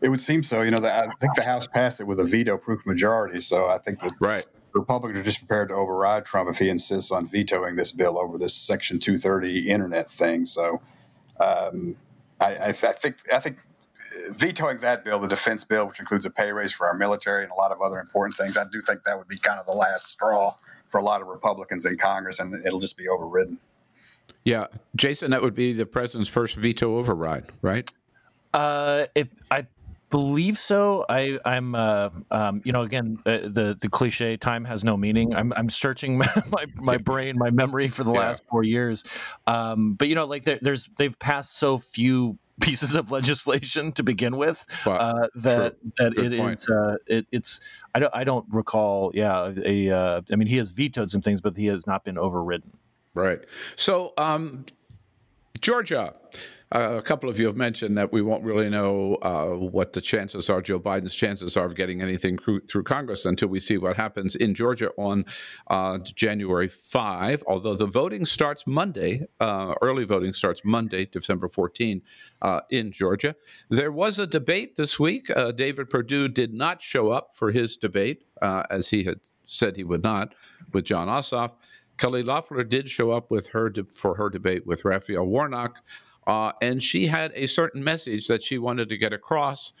[0.00, 0.62] It would seem so.
[0.62, 3.78] You know, the, I think the House passed it with a veto-proof majority, so I
[3.78, 4.44] think that right.
[4.74, 8.38] Republicans are just prepared to override Trump if he insists on vetoing this bill over
[8.38, 10.44] this Section 230 internet thing.
[10.44, 10.80] So,
[11.40, 11.96] um,
[12.40, 13.58] I, I, I, think I think
[14.34, 17.52] vetoing that bill, the defense bill, which includes a pay raise for our military and
[17.52, 19.72] a lot of other important things, I do think that would be kind of the
[19.72, 20.54] last straw
[20.88, 23.58] for a lot of Republicans in Congress, and it'll just be overridden.
[24.44, 27.90] Yeah, Jason, that would be the president's first veto override, right?
[28.52, 29.66] Uh, it, I
[30.12, 31.04] believe so.
[31.08, 35.34] I, I'm, uh, um, you know, again, uh, the the cliche "time has no meaning."
[35.34, 38.20] I'm, I'm searching my, my, my brain, my memory for the yeah.
[38.20, 39.02] last four years.
[39.48, 44.04] Um, but you know, like there, there's they've passed so few pieces of legislation to
[44.04, 45.90] begin with uh, that True.
[45.98, 46.64] that Good it point.
[46.70, 47.60] uh, it, it's
[47.94, 49.10] I don't I don't recall.
[49.14, 52.18] Yeah, a uh, I mean, he has vetoed some things, but he has not been
[52.18, 52.76] overridden.
[53.14, 53.40] Right.
[53.74, 54.66] So, um,
[55.60, 56.14] Georgia.
[56.74, 60.48] A couple of you have mentioned that we won't really know uh, what the chances
[60.48, 63.94] are, Joe Biden's chances are of getting anything through, through Congress until we see what
[63.94, 65.26] happens in Georgia on
[65.66, 67.44] uh, January 5.
[67.46, 72.00] Although the voting starts Monday, uh, early voting starts Monday, December 14,
[72.40, 73.36] uh, in Georgia.
[73.68, 75.28] There was a debate this week.
[75.28, 79.84] Uh, David Perdue did not show up for his debate, as he had said he
[79.84, 80.34] would not,
[80.72, 81.52] with Jon Ossoff.
[81.98, 85.82] Kelly Loeffler did show up with her de- for her debate with Raphael Warnock.
[86.26, 89.72] Uh, and she had a certain message that she wanted to get across,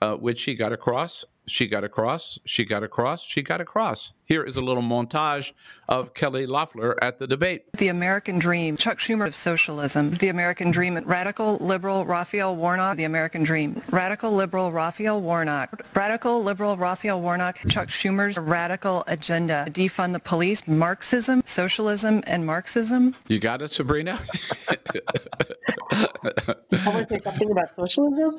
[0.00, 4.12] uh, which she got across she got across, she got across, she got across.
[4.28, 5.52] Here is a little montage
[5.88, 7.72] of Kelly Loeffler at the debate.
[7.78, 10.10] The American Dream, Chuck Schumer of socialism.
[10.10, 12.98] The American Dream, radical liberal Raphael Warnock.
[12.98, 15.80] The American Dream, radical liberal Raphael Warnock.
[15.94, 19.64] Radical liberal Raphael Warnock, Chuck Schumer's radical agenda.
[19.70, 23.14] Defund the police, Marxism, socialism, and Marxism.
[23.28, 24.20] You got it, Sabrina?
[26.84, 28.36] Someone say something about socialism?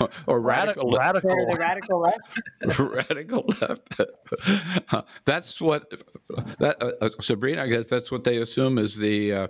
[0.26, 2.40] or radical, radical, the radical left.
[2.78, 4.00] radical left.
[5.24, 5.90] that's what
[6.58, 7.62] that uh, uh, Sabrina.
[7.62, 9.48] I guess that's what they assume is the uh,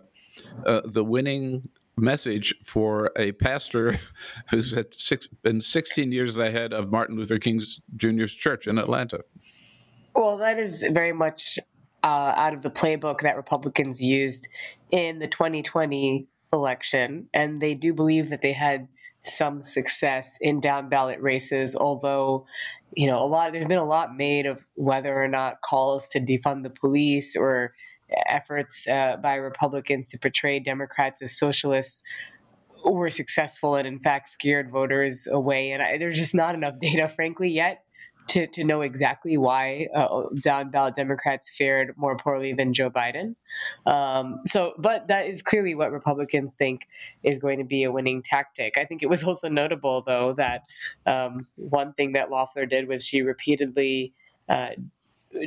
[0.67, 4.01] uh, the winning message for a pastor
[4.51, 7.61] who's six, been 16 years ahead of Martin Luther King
[7.97, 9.21] Jr.'s church in Atlanta.
[10.15, 11.59] Well, that is very much
[12.03, 14.49] uh, out of the playbook that Republicans used
[14.91, 18.89] in the 2020 election, and they do believe that they had
[19.23, 22.47] some success in down ballot races, although
[22.95, 26.21] you know a lot there's been a lot made of whether or not calls to
[26.21, 27.73] defund the police or
[28.27, 32.03] efforts uh, by Republicans to portray Democrats as socialists
[32.85, 35.71] were successful and in fact scared voters away.
[35.71, 37.85] And I, there's just not enough data frankly yet
[38.29, 43.35] to, to know exactly why uh, down ballot Democrats fared more poorly than Joe Biden.
[43.87, 46.89] Um, so, but that is clearly what Republicans think
[47.23, 48.79] is going to be a winning tactic.
[48.79, 50.65] I think it was also notable, though, that
[51.07, 54.13] um, one thing that Loeffler did was she repeatedly
[54.49, 54.71] uh,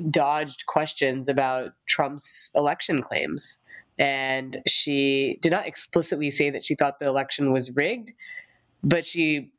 [0.10, 3.58] dodged questions about Trump's election claims.
[3.98, 8.12] And she did not explicitly say that she thought the election was rigged,
[8.84, 9.52] but she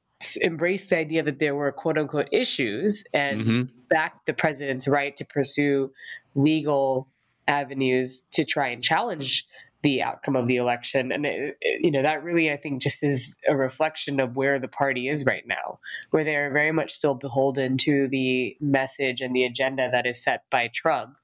[0.43, 3.63] embraced the idea that there were quote unquote issues and mm-hmm.
[3.89, 5.93] backed the president's right to pursue
[6.35, 7.09] legal
[7.49, 9.47] avenues to try and challenge
[9.83, 13.05] the outcome of the election and it, it, you know that really i think just
[13.05, 15.79] is a reflection of where the party is right now
[16.11, 20.43] where they're very much still beholden to the message and the agenda that is set
[20.51, 21.17] by trump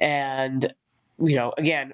[0.00, 0.74] and
[1.18, 1.92] you know, again,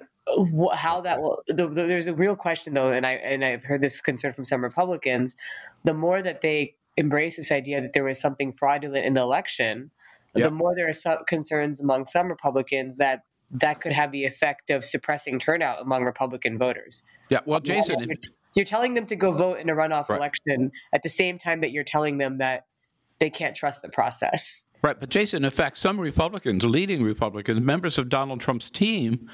[0.73, 1.41] how that will.
[1.47, 4.45] The, the, there's a real question though, and I and I've heard this concern from
[4.45, 5.35] some Republicans.
[5.83, 9.91] The more that they embrace this idea that there was something fraudulent in the election,
[10.33, 10.49] Yep.
[10.49, 14.69] the more there are some concerns among some Republicans that that could have the effect
[14.69, 17.03] of suppressing turnout among Republican voters.
[17.29, 18.15] Yeah, well, Jason, you're,
[18.55, 20.17] you're telling them to go vote in a runoff Right.
[20.17, 22.65] election at the same time that you're telling them that
[23.19, 24.63] they can't trust the process.
[24.81, 29.29] Right, but Jason, in fact, some Republicans, leading Republicans, members of Donald Trump's team,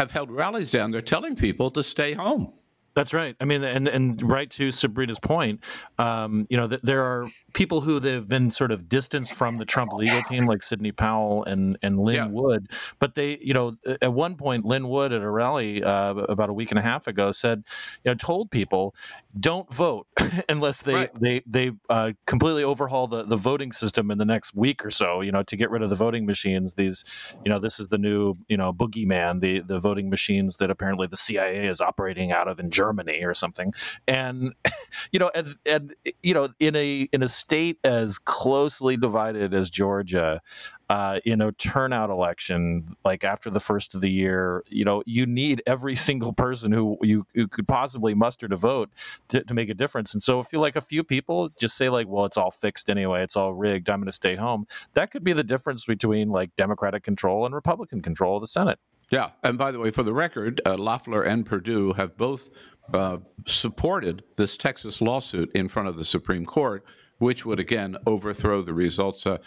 [0.00, 2.54] have held rallies down there telling people to stay home.
[2.94, 3.36] That's right.
[3.40, 5.60] I mean, and and right to Sabrina's point,
[5.98, 9.64] um, you know, th- there are people who they've been sort of distanced from the
[9.64, 12.26] Trump legal team, like Sidney Powell and and Lin Yeah.
[12.26, 12.68] Wood.
[12.98, 16.52] But they, you know, at one point, Lin Wood at a rally uh, about a
[16.52, 17.64] week and a half ago said,
[18.04, 18.94] you know, told people,
[19.38, 20.08] don't vote
[20.48, 21.20] unless they Right.
[21.20, 25.20] they they uh, completely overhaul the the voting system in the next week or so.
[25.20, 26.74] You know, to get rid of the voting machines.
[26.74, 27.04] These,
[27.44, 31.06] you know, this is the new you know boogeyman, the the voting machines that apparently
[31.06, 33.74] the CIA is operating out of in Germany or something.
[34.08, 34.54] And
[35.12, 39.70] you know, and and you know, in a in a state as closely divided as
[39.70, 40.40] Georgia.
[40.88, 45.24] Uh, in a turnout election, like after the first of the year, you know, you
[45.24, 48.90] need every single person who you, you could possibly muster to vote
[49.28, 50.14] to, to make a difference.
[50.14, 52.90] And so, if you like a few people just say like, "Well, it's all fixed
[52.90, 53.88] anyway; it's all rigged.
[53.88, 57.54] I'm going to stay home," that could be the difference between like Democratic control and
[57.54, 58.80] Republican control of the Senate.
[59.10, 62.48] Yeah, and by the way, for the record, uh, Loeffler and Perdue have both
[62.94, 66.84] uh, supported this Texas lawsuit in front of the Supreme Court,
[67.18, 69.38] which would again overthrow the results uh,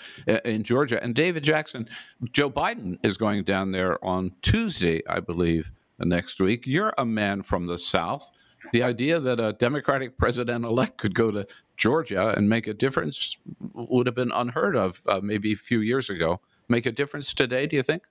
[0.43, 1.01] in Georgia.
[1.01, 1.87] And David Jackson,
[2.31, 6.67] Joe Biden is going down there on Tuesday, I believe, next week.
[6.67, 8.31] You're a man from the South.
[8.73, 11.47] The idea that a Democratic president elect could go to
[11.77, 13.37] Georgia and make a difference
[13.73, 16.41] would have been unheard of uh, maybe a few years ago.
[16.69, 18.03] Make a difference today, do you think?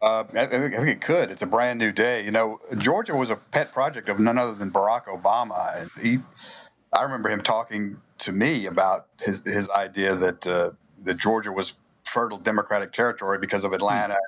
[0.00, 1.30] Uh, I, think I think it could.
[1.30, 2.24] It's a brand new day.
[2.24, 5.80] You know, Georgia was a pet project of none other than Barack Obama.
[5.80, 6.18] And he,
[6.92, 10.70] I remember him talking to me about his his idea that uh,
[11.04, 14.18] that Georgia was fertile Democratic territory because of Atlanta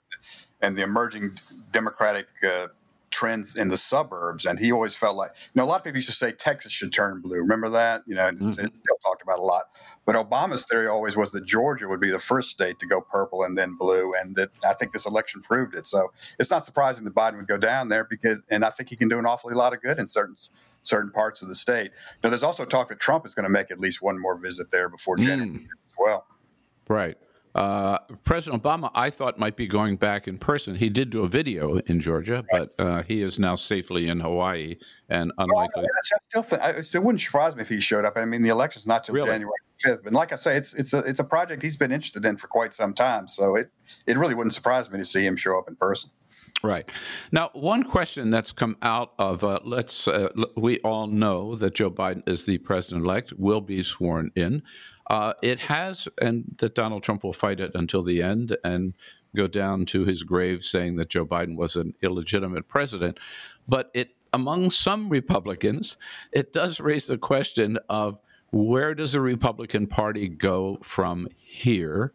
[0.60, 1.30] and the emerging
[1.72, 2.68] Democratic uh,
[3.10, 4.44] trends in the suburbs.
[4.44, 6.72] And he always felt like, you know, a lot of people used to say Texas
[6.72, 7.38] should turn blue.
[7.38, 8.02] Remember that?
[8.06, 8.68] You know, and it's still
[9.04, 9.64] talked about a lot.
[10.04, 13.42] But Obama's theory always was that Georgia would be the first state to go purple
[13.42, 15.86] and then blue, and that I think this election proved it.
[15.86, 18.96] So it's not surprising that Biden would go down there because, and I think he
[18.96, 20.36] can do an awfully lot of good in certain
[20.82, 21.90] certain parts of the state.
[22.22, 24.70] Now, there's also talk that Trump is going to make at least one more visit
[24.70, 25.24] there before hmm.
[25.24, 26.26] January as well.
[26.88, 27.16] Right.
[27.54, 30.76] Uh, President Obama, I thought might be going back in person.
[30.76, 34.76] He did do a video in Georgia, but uh, he is now safely in Hawaii
[35.08, 35.82] and unlikely.
[35.82, 38.16] I still think I, it wouldn't surprise me if he showed up.
[38.16, 39.28] I mean, the election's not till Really?
[39.28, 42.24] January fifth, but like I say, it's it's a it's a project he's been interested
[42.24, 43.26] in for quite some time.
[43.26, 43.70] So it
[44.06, 46.10] it really wouldn't surprise me to see him show up in person.
[46.62, 46.90] Right.
[47.32, 51.74] Now, one question that's come out of uh, let's uh, l- we all know that
[51.74, 54.62] Joe Biden is the president elect, will be sworn in.
[55.10, 58.94] Uh, it has, and that Donald Trump will fight it until the end and
[59.34, 63.18] go down to his grave saying that Joe Biden was an illegitimate president.
[63.66, 65.98] But it, among some Republicans,
[66.30, 68.20] it does raise the question of
[68.52, 72.12] where does the Republican Party go from here?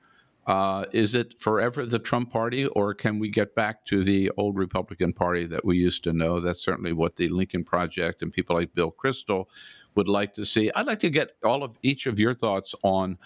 [0.47, 4.55] Uh, is it forever the Trump party, or can we get back to the old
[4.55, 6.39] Republican Party that we used to know?
[6.39, 9.47] That's certainly what the Lincoln Project and people like Bill Kristol
[9.95, 10.71] would like to see.
[10.75, 13.17] I'd like to get all of each of your thoughts on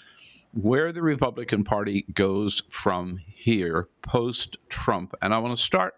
[0.53, 5.15] where the Republican Party goes from here post Trump.
[5.21, 5.95] And I want to start.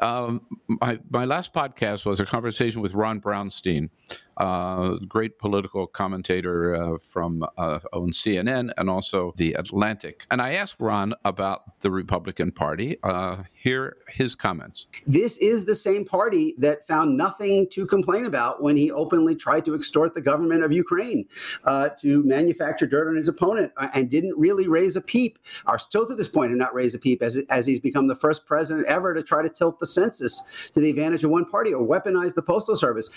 [0.00, 3.90] Um, my, my last podcast was a conversation with Ron Brownstein,
[4.38, 10.26] uh, great political commentator uh, from uh, on CNN and also The Atlantic.
[10.30, 12.96] And I asked Ron about the Republican Party.
[13.02, 14.86] Uh, here his comments.
[15.06, 19.64] This is the same party that found nothing to complain about when he openly tried
[19.64, 21.26] to extort the government of Ukraine
[21.64, 25.78] uh, to manufacture dirt on his opponent uh, and didn't really raise a peep, or
[25.78, 28.46] still to this point have not raised a peep, as, as he's become the first
[28.46, 31.86] president ever to try to tilt the census to the advantage of one party or
[31.86, 33.10] weaponize the postal service.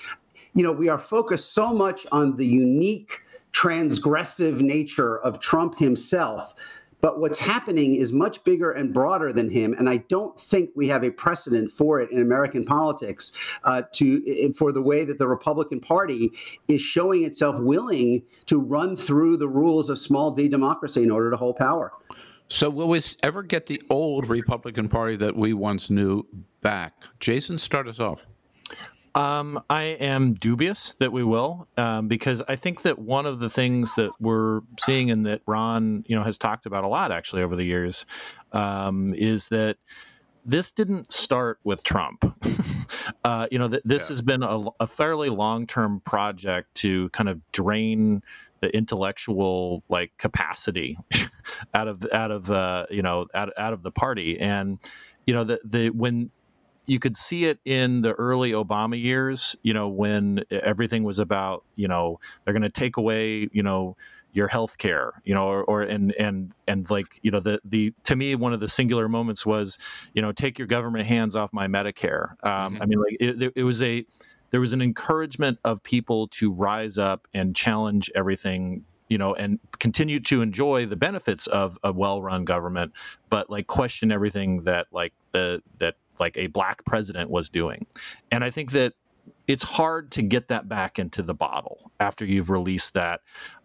[0.54, 6.54] You know, we are focused so much on the unique transgressive nature of Trump himself.
[7.02, 10.88] But what's happening is much bigger and broader than him, and I don't think we
[10.90, 13.32] have a precedent for it in American politics.
[13.64, 16.32] Uh, to for the way that the Republican Party
[16.68, 21.32] is showing itself willing to run through the rules of small d democracy in order
[21.32, 21.92] to hold power.
[22.50, 26.28] So, will we ever get the old Republican Party that we once knew
[26.62, 26.94] back?
[27.20, 28.28] Jason, start us off.
[29.14, 33.50] Um, I am dubious that we will, um, because I think that one of the
[33.50, 37.44] things that we're seeing and that Ron, you know, has talked about a lot actually
[37.44, 38.06] over the years,
[38.54, 39.78] um, is that
[40.46, 42.36] this didn't start with Trump.
[43.24, 44.14] uh, you know, th- this yeah.
[44.14, 48.24] has been a, a fairly long term project to kind of drain
[48.62, 50.98] the intellectual like capacity
[51.74, 54.80] out of out of uh, you know out, out of the party and
[55.26, 56.32] you know the the when
[56.92, 61.64] you could see it in the early Obama years, you know, when everything was about,
[61.78, 63.96] you know, they're going to take away, you know,
[64.34, 67.94] your health care, you know, or, or, and and and like, you know, the the
[68.04, 69.78] to me one of the singular moments was,
[70.14, 72.32] you know, take your government hands off my Medicare.
[72.46, 72.82] Um, mm-hmm.
[72.82, 74.06] I mean, like it, it was a
[74.50, 79.60] there was an encouragement of people to rise up and challenge everything you know, and
[79.80, 82.94] continue to enjoy the benefits of a well-run government,
[83.30, 87.86] but like question everything that like the that like a black president was doing.
[88.32, 88.94] And I think that
[89.48, 93.20] it's hard to get that back into the bottle after you've released that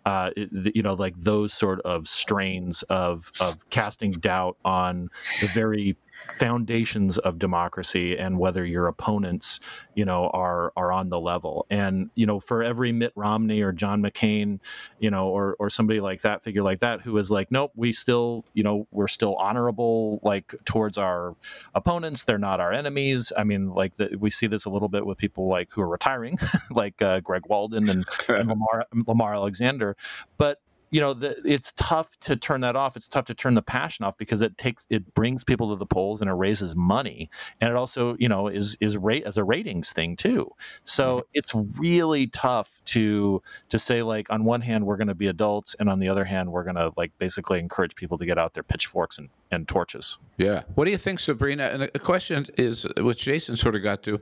[0.05, 5.09] uh, you know like those sort of strains of of casting doubt on
[5.41, 5.97] the very
[6.35, 9.61] foundations of democracy and whether your opponents,
[9.95, 11.67] you know, are are on the level.
[11.71, 14.61] And you know, for every Mitt Romney or John McCain,
[14.99, 17.93] you know, or or somebody like that, figure like that, who is like, nope, we
[17.93, 21.35] still, you know, we're still honorable like towards our
[21.75, 22.25] opponents.
[22.25, 23.33] They're not our enemies.
[23.37, 25.89] I mean, like the, we see this a little bit with people like who are
[25.89, 26.39] retiring,
[26.71, 29.97] like uh, Greg Walden and, and Lamar Lamar Alexander.
[30.39, 30.61] But
[30.91, 32.97] you know the, it's tough to turn that off.
[32.97, 35.87] It's tough to turn the passion off because it takes it brings people to the
[35.87, 37.31] polls and it raises money.
[37.61, 40.51] And it also you know is is rate as a ratings thing too.
[40.85, 41.29] So mm-hmm.
[41.35, 45.75] it's really tough to to say like on one hand we're going to be adults
[45.79, 48.55] and on the other hand we're going to like basically encourage people to get out
[48.55, 50.19] their pitchforks and and torches.
[50.39, 50.63] Yeah.
[50.75, 51.65] What do you think sabrina?
[51.65, 54.21] And a question is which jason sort of got to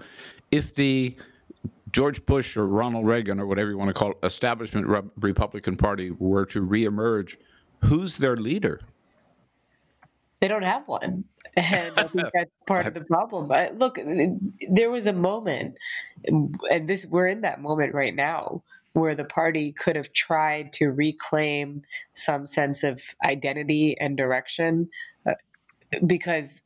[0.51, 1.17] if the
[1.95, 5.77] George Bush or Ronald Reagan or whatever you want to call it, establishment Re- Republican
[5.77, 7.37] Party were to reemerge,
[7.85, 8.81] who's their leader?
[10.41, 11.25] They don't have one,
[11.57, 13.47] and I think that's part of the problem.
[13.47, 14.01] But look,
[14.69, 15.79] there was a moment,
[16.25, 18.65] and this we're in that moment right now
[18.95, 21.83] where the party could have tried to reclaim
[22.15, 24.89] some sense of identity and direction
[25.29, 25.35] uh,
[26.07, 26.65] because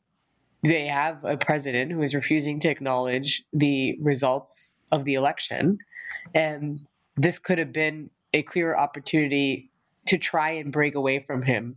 [0.63, 5.77] they have a president who is refusing to acknowledge the results of the election.
[6.33, 6.81] And
[7.15, 9.71] this could have been a clear opportunity
[10.07, 11.75] to try and break away from him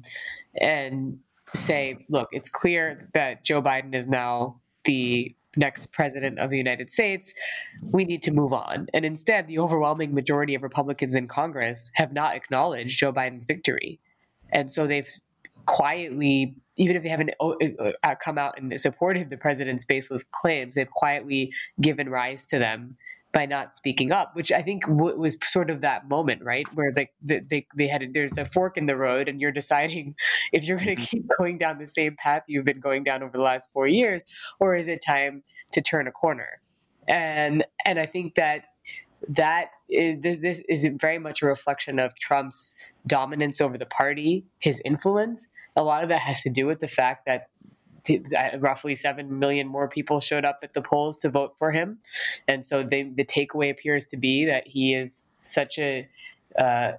[0.60, 1.18] and
[1.54, 6.90] say, look, it's clear that Joe Biden is now the next president of the United
[6.90, 7.34] States.
[7.92, 8.86] We need to move on.
[8.94, 14.00] And instead, the overwhelming majority of Republicans in Congress have not acknowledged Joe Biden's victory.
[14.50, 15.08] And so they've
[15.66, 20.24] quietly even if they haven't uh, uh, uh, come out and supported the president's baseless
[20.24, 22.96] claims, they've quietly given rise to them
[23.32, 26.92] by not speaking up, which I think w- was sort of that moment, right, where
[26.92, 30.14] they they they had there's a fork in the road, and you're deciding
[30.52, 31.04] if you're going to mm-hmm.
[31.04, 34.22] keep going down the same path you've been going down over the last four years,
[34.60, 35.42] or is it time
[35.72, 36.60] to turn a corner?
[37.08, 38.64] And and I think that
[39.28, 42.74] that is, this is very much a reflection of Trump's
[43.06, 45.48] dominance over the party, his influence.
[45.76, 47.48] A lot of that has to do with the fact that
[48.58, 51.98] roughly 7 million more people showed up at the polls to vote for him.
[52.48, 56.08] And so they, the takeaway appears to be that he is such a
[56.58, 56.92] uh,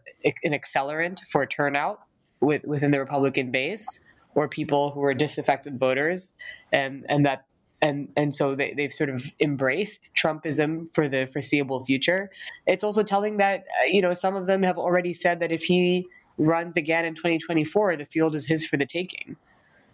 [0.43, 1.99] an accelerant for turnout
[2.41, 4.03] with, within the Republican base
[4.33, 6.31] or people who are disaffected voters
[6.71, 7.45] and, and that
[7.83, 12.31] and and so they, they've sort of embraced Trumpism for the foreseeable future.
[12.65, 15.63] It's also telling that uh, you know some of them have already said that if
[15.63, 16.07] he
[16.37, 19.35] runs again in 2024, the field is his for the taking.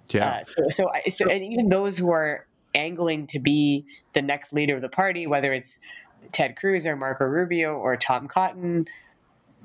[0.09, 0.41] Yeah.
[0.41, 4.75] Uh, so, so, so, and even those who are angling to be the next leader
[4.75, 5.79] of the party, whether it's
[6.31, 8.87] Ted Cruz or Marco Rubio or Tom Cotton,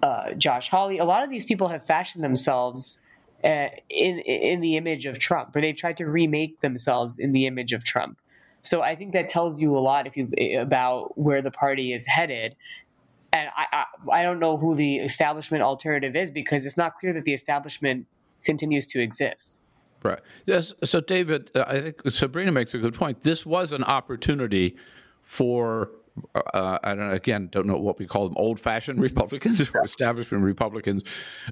[0.02, 2.98] uh, Josh Hawley, a lot of these people have fashioned themselves
[3.42, 7.46] uh, in in the image of Trump, or they've tried to remake themselves in the
[7.46, 8.18] image of Trump.
[8.62, 12.06] So I think that tells you a lot if you about where the party is
[12.06, 12.56] headed.
[13.34, 17.12] And I, I, I don't know who the establishment alternative is because it's not clear
[17.12, 18.06] that the establishment
[18.44, 19.58] continues to exist.
[20.04, 20.20] Right.
[20.46, 20.72] Yes.
[20.84, 23.22] So, David, uh, I think Sabrina makes a good point.
[23.22, 24.76] This was an opportunity
[25.22, 25.90] for
[26.34, 29.82] uh, I don't know, again don't know what we call them old fashioned Republicans or
[29.82, 31.02] establishment Republicans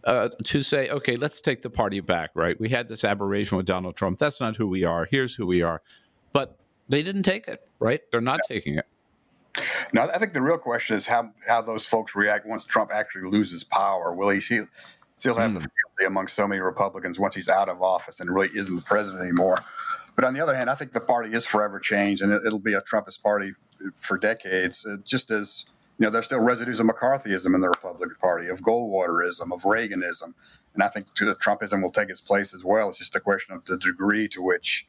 [0.04, 3.66] uh, to say okay let's take the party back right we had this aberration with
[3.66, 5.82] Donald Trump that's not who we are here's who we are
[6.32, 6.58] but
[6.88, 8.54] they didn't take it right they're not yeah.
[8.54, 8.86] taking it
[9.92, 13.28] now I think the real question is how how those folks react once Trump actually
[13.28, 15.54] loses power will he still have mm.
[15.54, 18.82] the fealty among so many Republicans once he's out of office and really isn't the
[18.82, 19.56] president anymore
[20.16, 22.58] but on the other hand I think the party is forever changed and it, will
[22.58, 23.52] be a Trumpist party
[23.98, 25.66] for decades, uh, just as
[25.98, 30.34] you know, there's still residues of McCarthyism in the Republican Party, of Goldwaterism, of Reaganism,
[30.74, 32.88] and I think Trumpism will take its place as well.
[32.88, 34.86] It's just a question of the degree to which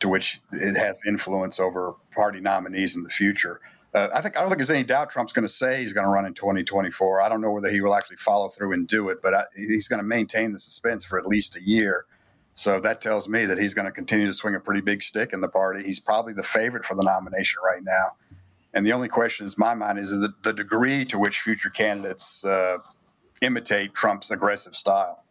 [0.00, 3.60] to which it has influence over party nominees in the future.
[3.94, 6.04] Uh, I think I don't think there's any doubt Trump's going to say he's going
[6.04, 7.20] to run in 2024.
[7.20, 9.86] I don't know whether he will actually follow through and do it, but I, he's
[9.86, 12.04] going to maintain the suspense for at least a year.
[12.54, 15.32] So that tells me that he's going to continue to swing a pretty big stick
[15.32, 15.84] in the party.
[15.84, 18.12] He's probably the favorite for the nomination right now.
[18.72, 22.44] And the only question in my mind is the, the degree to which future candidates
[22.44, 22.78] uh,
[23.40, 25.24] imitate Trump's aggressive style.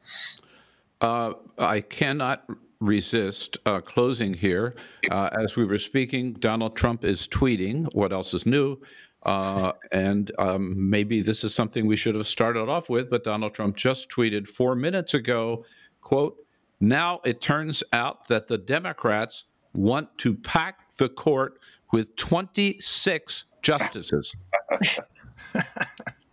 [1.01, 2.45] Uh, I cannot
[2.83, 4.75] resist uh, closing here.
[5.09, 7.87] Uh, as we were speaking, Donald Trump is tweeting.
[7.93, 8.77] What else is new?
[9.23, 13.53] Uh, and um, maybe this is something we should have started off with, but Donald
[13.53, 15.65] Trump just tweeted four minutes ago,
[16.01, 16.37] quote,
[16.81, 21.59] now it turns out that the Democrats want to pack the court
[21.93, 24.35] with 26 justices.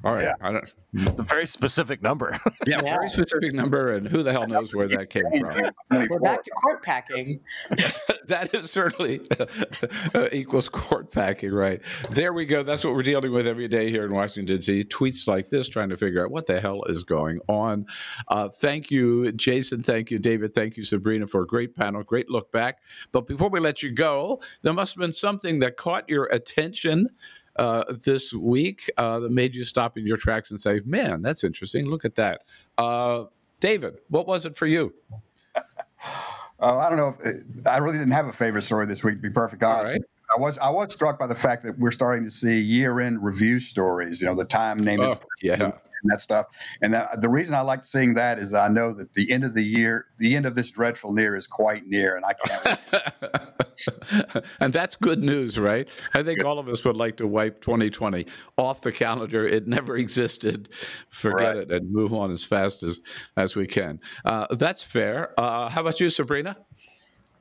[0.03, 0.25] All right.
[0.25, 0.33] Yeah.
[0.41, 2.37] I don't, it's a very specific number.
[2.67, 5.71] yeah, yeah, very specific number, and who the hell knows where that came from?
[5.91, 7.41] We're back to court packing.
[8.27, 9.21] that is certainly
[10.15, 11.81] uh, equals court packing, right?
[12.11, 12.63] There we go.
[12.63, 14.85] That's what we're dealing with every day here in Washington D.C.
[14.85, 17.87] Tweets like this, trying to figure out what the hell is going on.
[18.29, 19.83] Uh, thank you, Jason.
[19.83, 20.55] Thank you, David.
[20.55, 22.79] Thank you, Sabrina, for a great panel, great look back.
[23.13, 27.11] But before we let you go, there must have been something that caught your attention
[27.61, 31.45] uh, this week uh, that made you stop in your tracks and say, "Man, that's
[31.45, 31.87] interesting.
[31.87, 32.43] Look at that."
[32.79, 33.25] Uh,
[33.61, 34.95] David, what was it for you?
[35.55, 35.61] Uh,
[36.61, 37.15] I don't know.
[37.23, 39.17] If, I really didn't have a favorite story this week.
[39.17, 40.01] To be perfect honest, right.
[40.35, 43.61] I was I was struck by the fact that we're starting to see year-end review
[43.61, 44.23] stories.
[44.23, 45.73] You know, the Time name oh, yeah
[46.03, 46.47] and that stuff.
[46.83, 49.55] And that, the reason I like seeing that is I know that the end of
[49.55, 52.81] the year, the end of this dreadful year is quite near, and I can't.
[54.61, 55.87] and that's good news, right?
[56.15, 58.27] I think all of us would like to wipe 2020
[58.57, 59.45] off the calendar.
[59.45, 60.69] It never existed.
[61.11, 61.57] Forget right.
[61.57, 63.01] it and move on as fast as
[63.37, 64.01] as we can.
[64.25, 65.39] Uh, that's fair.
[65.39, 66.57] Uh, how about you, Sabrina?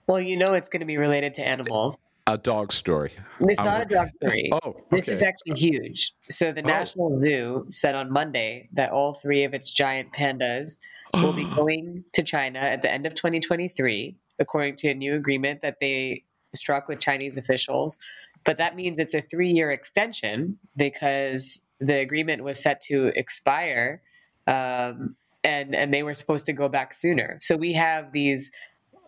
[0.08, 1.98] Well, you know it's going to be related to animals
[2.34, 3.12] a dog story.
[3.40, 4.50] It's not a dog story.
[4.52, 4.80] oh, okay.
[4.92, 6.14] this is actually huge.
[6.30, 6.68] So the oh.
[6.68, 10.78] National Zoo said on Monday that all three of its giant pandas
[11.14, 15.62] will be going to China at the end of 2023, according to a new agreement
[15.62, 16.24] that they
[16.54, 17.98] struck with Chinese officials.
[18.46, 24.02] But that means it's a three-year extension because the agreement was set to expire,
[24.48, 27.38] um, and and they were supposed to go back sooner.
[27.42, 28.52] So we have these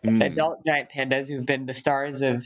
[0.05, 0.25] mm.
[0.25, 2.45] adult giant pandas who've been the stars of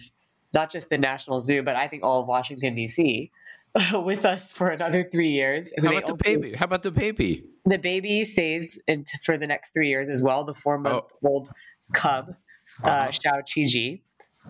[0.56, 3.32] not just the National Zoo, but I think all of Washington D.C.
[3.94, 5.74] with us for another three years.
[5.78, 6.54] How about the baby?
[6.54, 7.44] How about the baby?
[7.66, 8.80] The baby stays
[9.24, 10.46] for the next three years as well.
[10.46, 11.54] The four-month-old oh.
[11.94, 12.36] cub,
[12.84, 13.08] uh, uh-huh.
[13.10, 14.02] Xiao Qiji.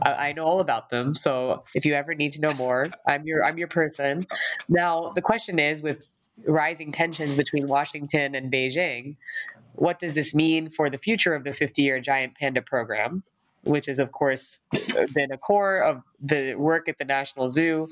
[0.01, 1.15] I know all about them.
[1.15, 4.27] So if you ever need to know more, I'm your I'm your person.
[4.67, 6.11] Now the question is, with
[6.45, 9.15] rising tensions between Washington and Beijing,
[9.71, 13.23] what does this mean for the future of the 50-year giant panda program?
[13.65, 14.61] Which is, of course,
[15.13, 17.89] been a core of the work at the National Zoo.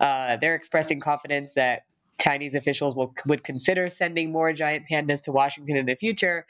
[0.00, 1.84] Uh, they're expressing confidence that
[2.20, 6.46] Chinese officials will would consider sending more giant pandas to Washington in the future.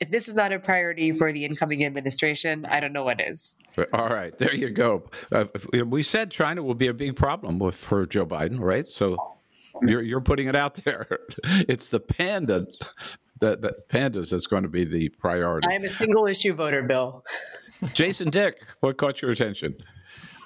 [0.00, 3.56] If this is not a priority for the incoming administration, I don't know what is.
[3.92, 5.08] All right, there you go.
[5.30, 5.44] Uh,
[5.86, 8.86] we said China will be a big problem with, for Joe Biden, right?
[8.86, 9.16] So
[9.80, 11.06] you're you're putting it out there.
[11.68, 12.66] It's the panda
[13.42, 15.68] that, that pandas that's going to be the priority.
[15.68, 17.22] I am a single issue voter, Bill.
[17.92, 19.76] Jason Dick, what caught your attention?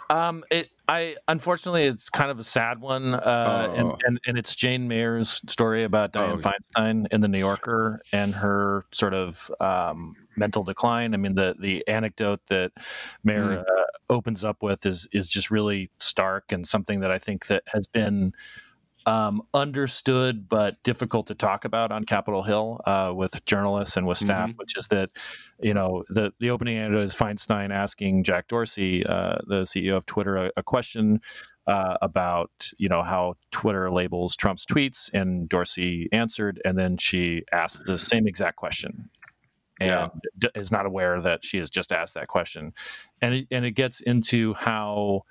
[0.09, 3.75] Um, it, I unfortunately, it's kind of a sad one, uh, oh.
[3.75, 6.51] and, and, and it's Jane Mayer's story about Dianne oh.
[6.51, 11.13] Feinstein in the New Yorker and her sort of um, mental decline.
[11.13, 12.71] I mean, the the anecdote that
[13.25, 13.61] Mayer mm.
[13.61, 17.65] uh, opens up with is is just really stark and something that I think that
[17.73, 18.33] has been
[19.07, 24.19] um, understood but difficult to talk about on Capitol Hill uh, with journalists and with
[24.19, 24.59] staff, mm-hmm.
[24.59, 25.11] which is that
[25.61, 30.37] you know the the opening is Feinstein asking Jack Dorsey, uh, the CEO of Twitter,
[30.37, 31.21] a, a question.
[31.69, 37.43] Uh, about you know how Twitter labels Trump's tweets, and Dorsey answered, and then she
[37.51, 39.11] asked the same exact question,
[39.81, 40.51] and yeah.
[40.55, 42.73] is not aware that she has just asked that question,
[43.21, 45.23] and it, and it gets into how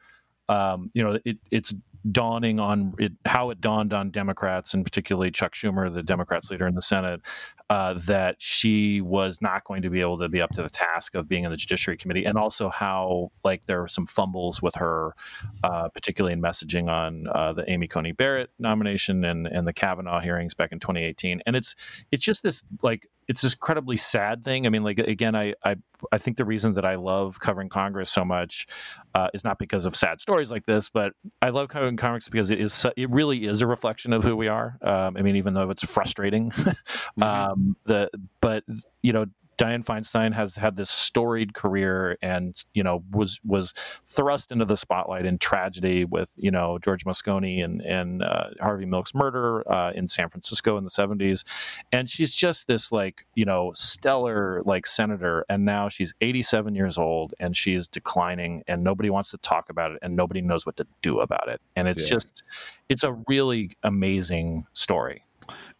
[0.49, 1.73] um, you know it, it's
[2.11, 6.67] dawning on it, how it dawned on Democrats and particularly Chuck Schumer, the Democrats leader
[6.67, 7.21] in the Senate,
[7.69, 11.15] uh, that she was not going to be able to be up to the task
[11.15, 14.75] of being in the Judiciary Committee, and also how like there were some fumbles with
[14.75, 15.15] her,
[15.63, 20.19] uh, particularly in messaging on uh, the Amy Coney Barrett nomination and and the Kavanaugh
[20.19, 21.41] hearings back in 2018.
[21.45, 21.75] And it's
[22.11, 24.65] it's just this like it's this incredibly sad thing.
[24.65, 25.77] I mean, like again, I I
[26.11, 28.67] I think the reason that I love covering Congress so much
[29.15, 32.49] uh, is not because of sad stories like this, but I love covering Congress because
[32.49, 34.77] it is it really is a reflection of who we are.
[34.81, 37.23] Um, I mean, even though it's frustrating, mm-hmm.
[37.23, 38.09] um, the
[38.41, 38.63] but
[39.01, 39.25] you know
[39.57, 43.73] Dianne Feinstein has had this storied career and you know was was
[44.05, 48.85] thrust into the spotlight in tragedy with you know George Moscone and and uh, Harvey
[48.85, 51.43] Milk's murder uh, in San Francisco in the 70s
[51.91, 55.45] and she's just this like you know stellar like senator.
[55.49, 59.91] And now she's 87 years old and she's declining and nobody wants to talk about
[59.91, 61.61] it and nobody knows what to do about it.
[61.75, 62.15] And it's Yeah.
[62.15, 62.43] just
[62.89, 65.24] it's a really amazing story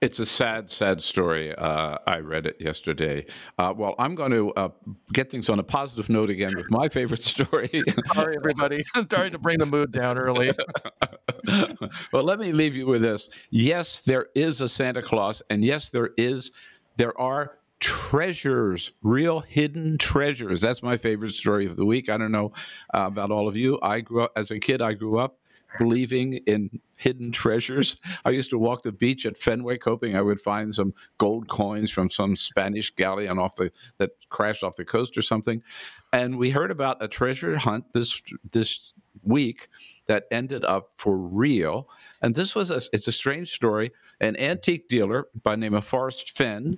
[0.02, 1.56] It's a sad, sad story.
[1.56, 3.26] Uh, I read it yesterday.
[3.58, 4.70] Uh, well, I'm going to uh,
[5.14, 7.84] get things on a positive note again with my favorite story.
[8.14, 10.52] sorry everybody trying to bring the mood down early
[12.12, 13.30] well, let me leave you with this.
[13.50, 16.52] Yes, there is a Santa Claus, and yes, there is,
[16.98, 20.62] there are treasures, real hidden treasures.
[20.62, 22.10] That's my favorite story of the week.
[22.10, 22.54] I don't know
[22.94, 23.80] uh, about all of you.
[23.82, 24.82] I grew up as a kid.
[24.82, 25.38] I grew up
[25.78, 27.98] believing in hidden treasures.
[28.24, 31.92] I used to walk the beach at Fenwick, hoping I would find some gold coins
[31.92, 35.62] from some Spanish galleon off the that crashed off the coast or something.
[36.14, 38.22] And we heard about a treasure hunt this
[38.52, 38.94] this
[39.24, 39.70] week
[40.08, 41.90] that ended up for real.
[42.22, 43.92] And this was a, it's a strange story.
[44.22, 46.78] An antique dealer by name of Forrest Fenn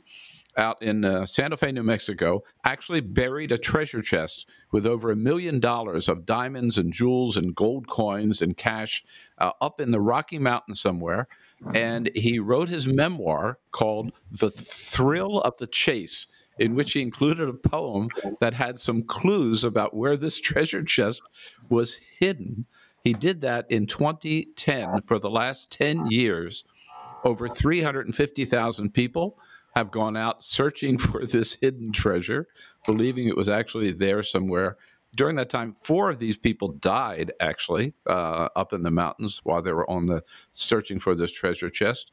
[0.58, 5.16] out in uh, Santa Fe, New Mexico, actually buried a treasure chest with over a
[5.16, 9.04] million dollars of diamonds and jewels and gold coins and cash
[9.38, 11.28] uh, up in the Rocky Mountains somewhere.
[11.74, 16.28] And he wrote his memoir called The Thrill of the Chase,
[16.60, 21.22] in which he included a poem that had some clues about where this treasure chest
[21.70, 22.66] was hidden.
[23.04, 26.64] He did that in 2010 for the last 10 years.
[27.24, 29.38] Over 350,000 people
[29.78, 32.48] have gone out searching for this hidden treasure,
[32.86, 34.78] believing it was actually there somewhere.
[35.16, 39.62] During that time, four of these people died actually uh, up in the mountains while
[39.62, 42.12] they were on the searching for this treasure chest.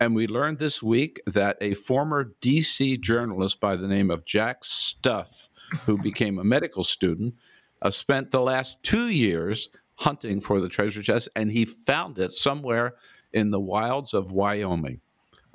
[0.00, 4.62] And we learned this week that a former DC journalist by the name of Jack
[4.62, 5.48] Stuef,
[5.84, 7.34] who became a medical student,
[7.82, 12.32] uh, spent the last two years hunting for the treasure chest, and he found it
[12.32, 12.94] somewhere
[13.32, 15.00] in the wilds of Wyoming.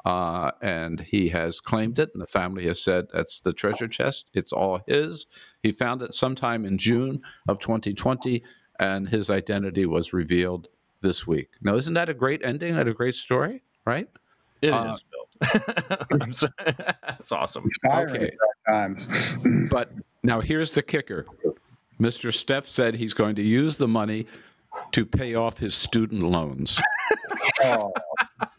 [0.08, 4.30] Uh, and he has claimed it, and the family has said that's the treasure chest.
[4.34, 5.26] It's all his.
[5.62, 8.41] He found it sometime in June of 2020,
[8.80, 10.70] and his identity was revealed
[11.01, 11.49] this week.
[11.62, 14.08] Now, isn't that a great ending and a great story, right?
[14.62, 16.08] It is, Uh, Bill.
[16.22, 16.53] I'm sorry.
[16.66, 17.66] That's awesome.
[17.86, 18.32] Okay.
[18.72, 19.10] times.
[19.70, 19.91] But
[20.24, 21.26] now here's the kicker
[21.99, 22.32] Mr.
[22.32, 24.26] Stuef said he's going to use the money
[24.93, 26.80] to pay off his student loans.
[27.64, 27.91] Oh,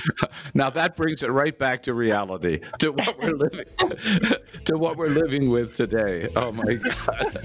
[0.54, 3.64] now that brings it right back to reality, to what we're living,
[4.64, 6.28] to what we're living with today.
[6.36, 7.38] Oh my God!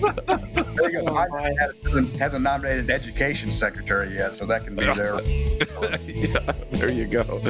[0.75, 1.05] there you go.
[1.05, 5.19] Biden hasn't, hasn't nominated an education secretary yet, so that can be there.
[6.07, 6.39] Yeah,
[6.71, 7.41] there you go.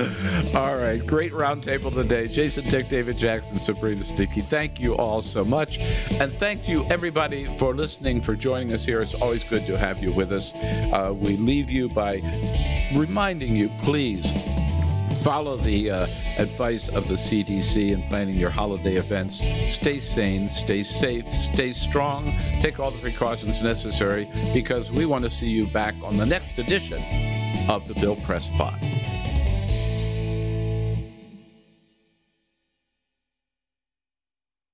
[0.54, 2.28] All right, great roundtable today.
[2.28, 4.44] Jason Dick, David Jackson, Sabrina Siddiqui.
[4.44, 9.02] Thank you all so much, and thank you everybody for listening, for joining us here.
[9.02, 10.54] It's always good to have you with us.
[10.56, 12.22] Uh, we leave you by
[12.94, 14.26] reminding you, please
[15.28, 16.04] follow the uh,
[16.40, 19.44] advice of the CDC in planning your holiday events.
[19.68, 25.30] Stay sane, stay safe, stay strong, take all the precautions necessary because we want to
[25.30, 27.04] see you back on the next edition
[27.70, 28.80] of the Bill Press Pod.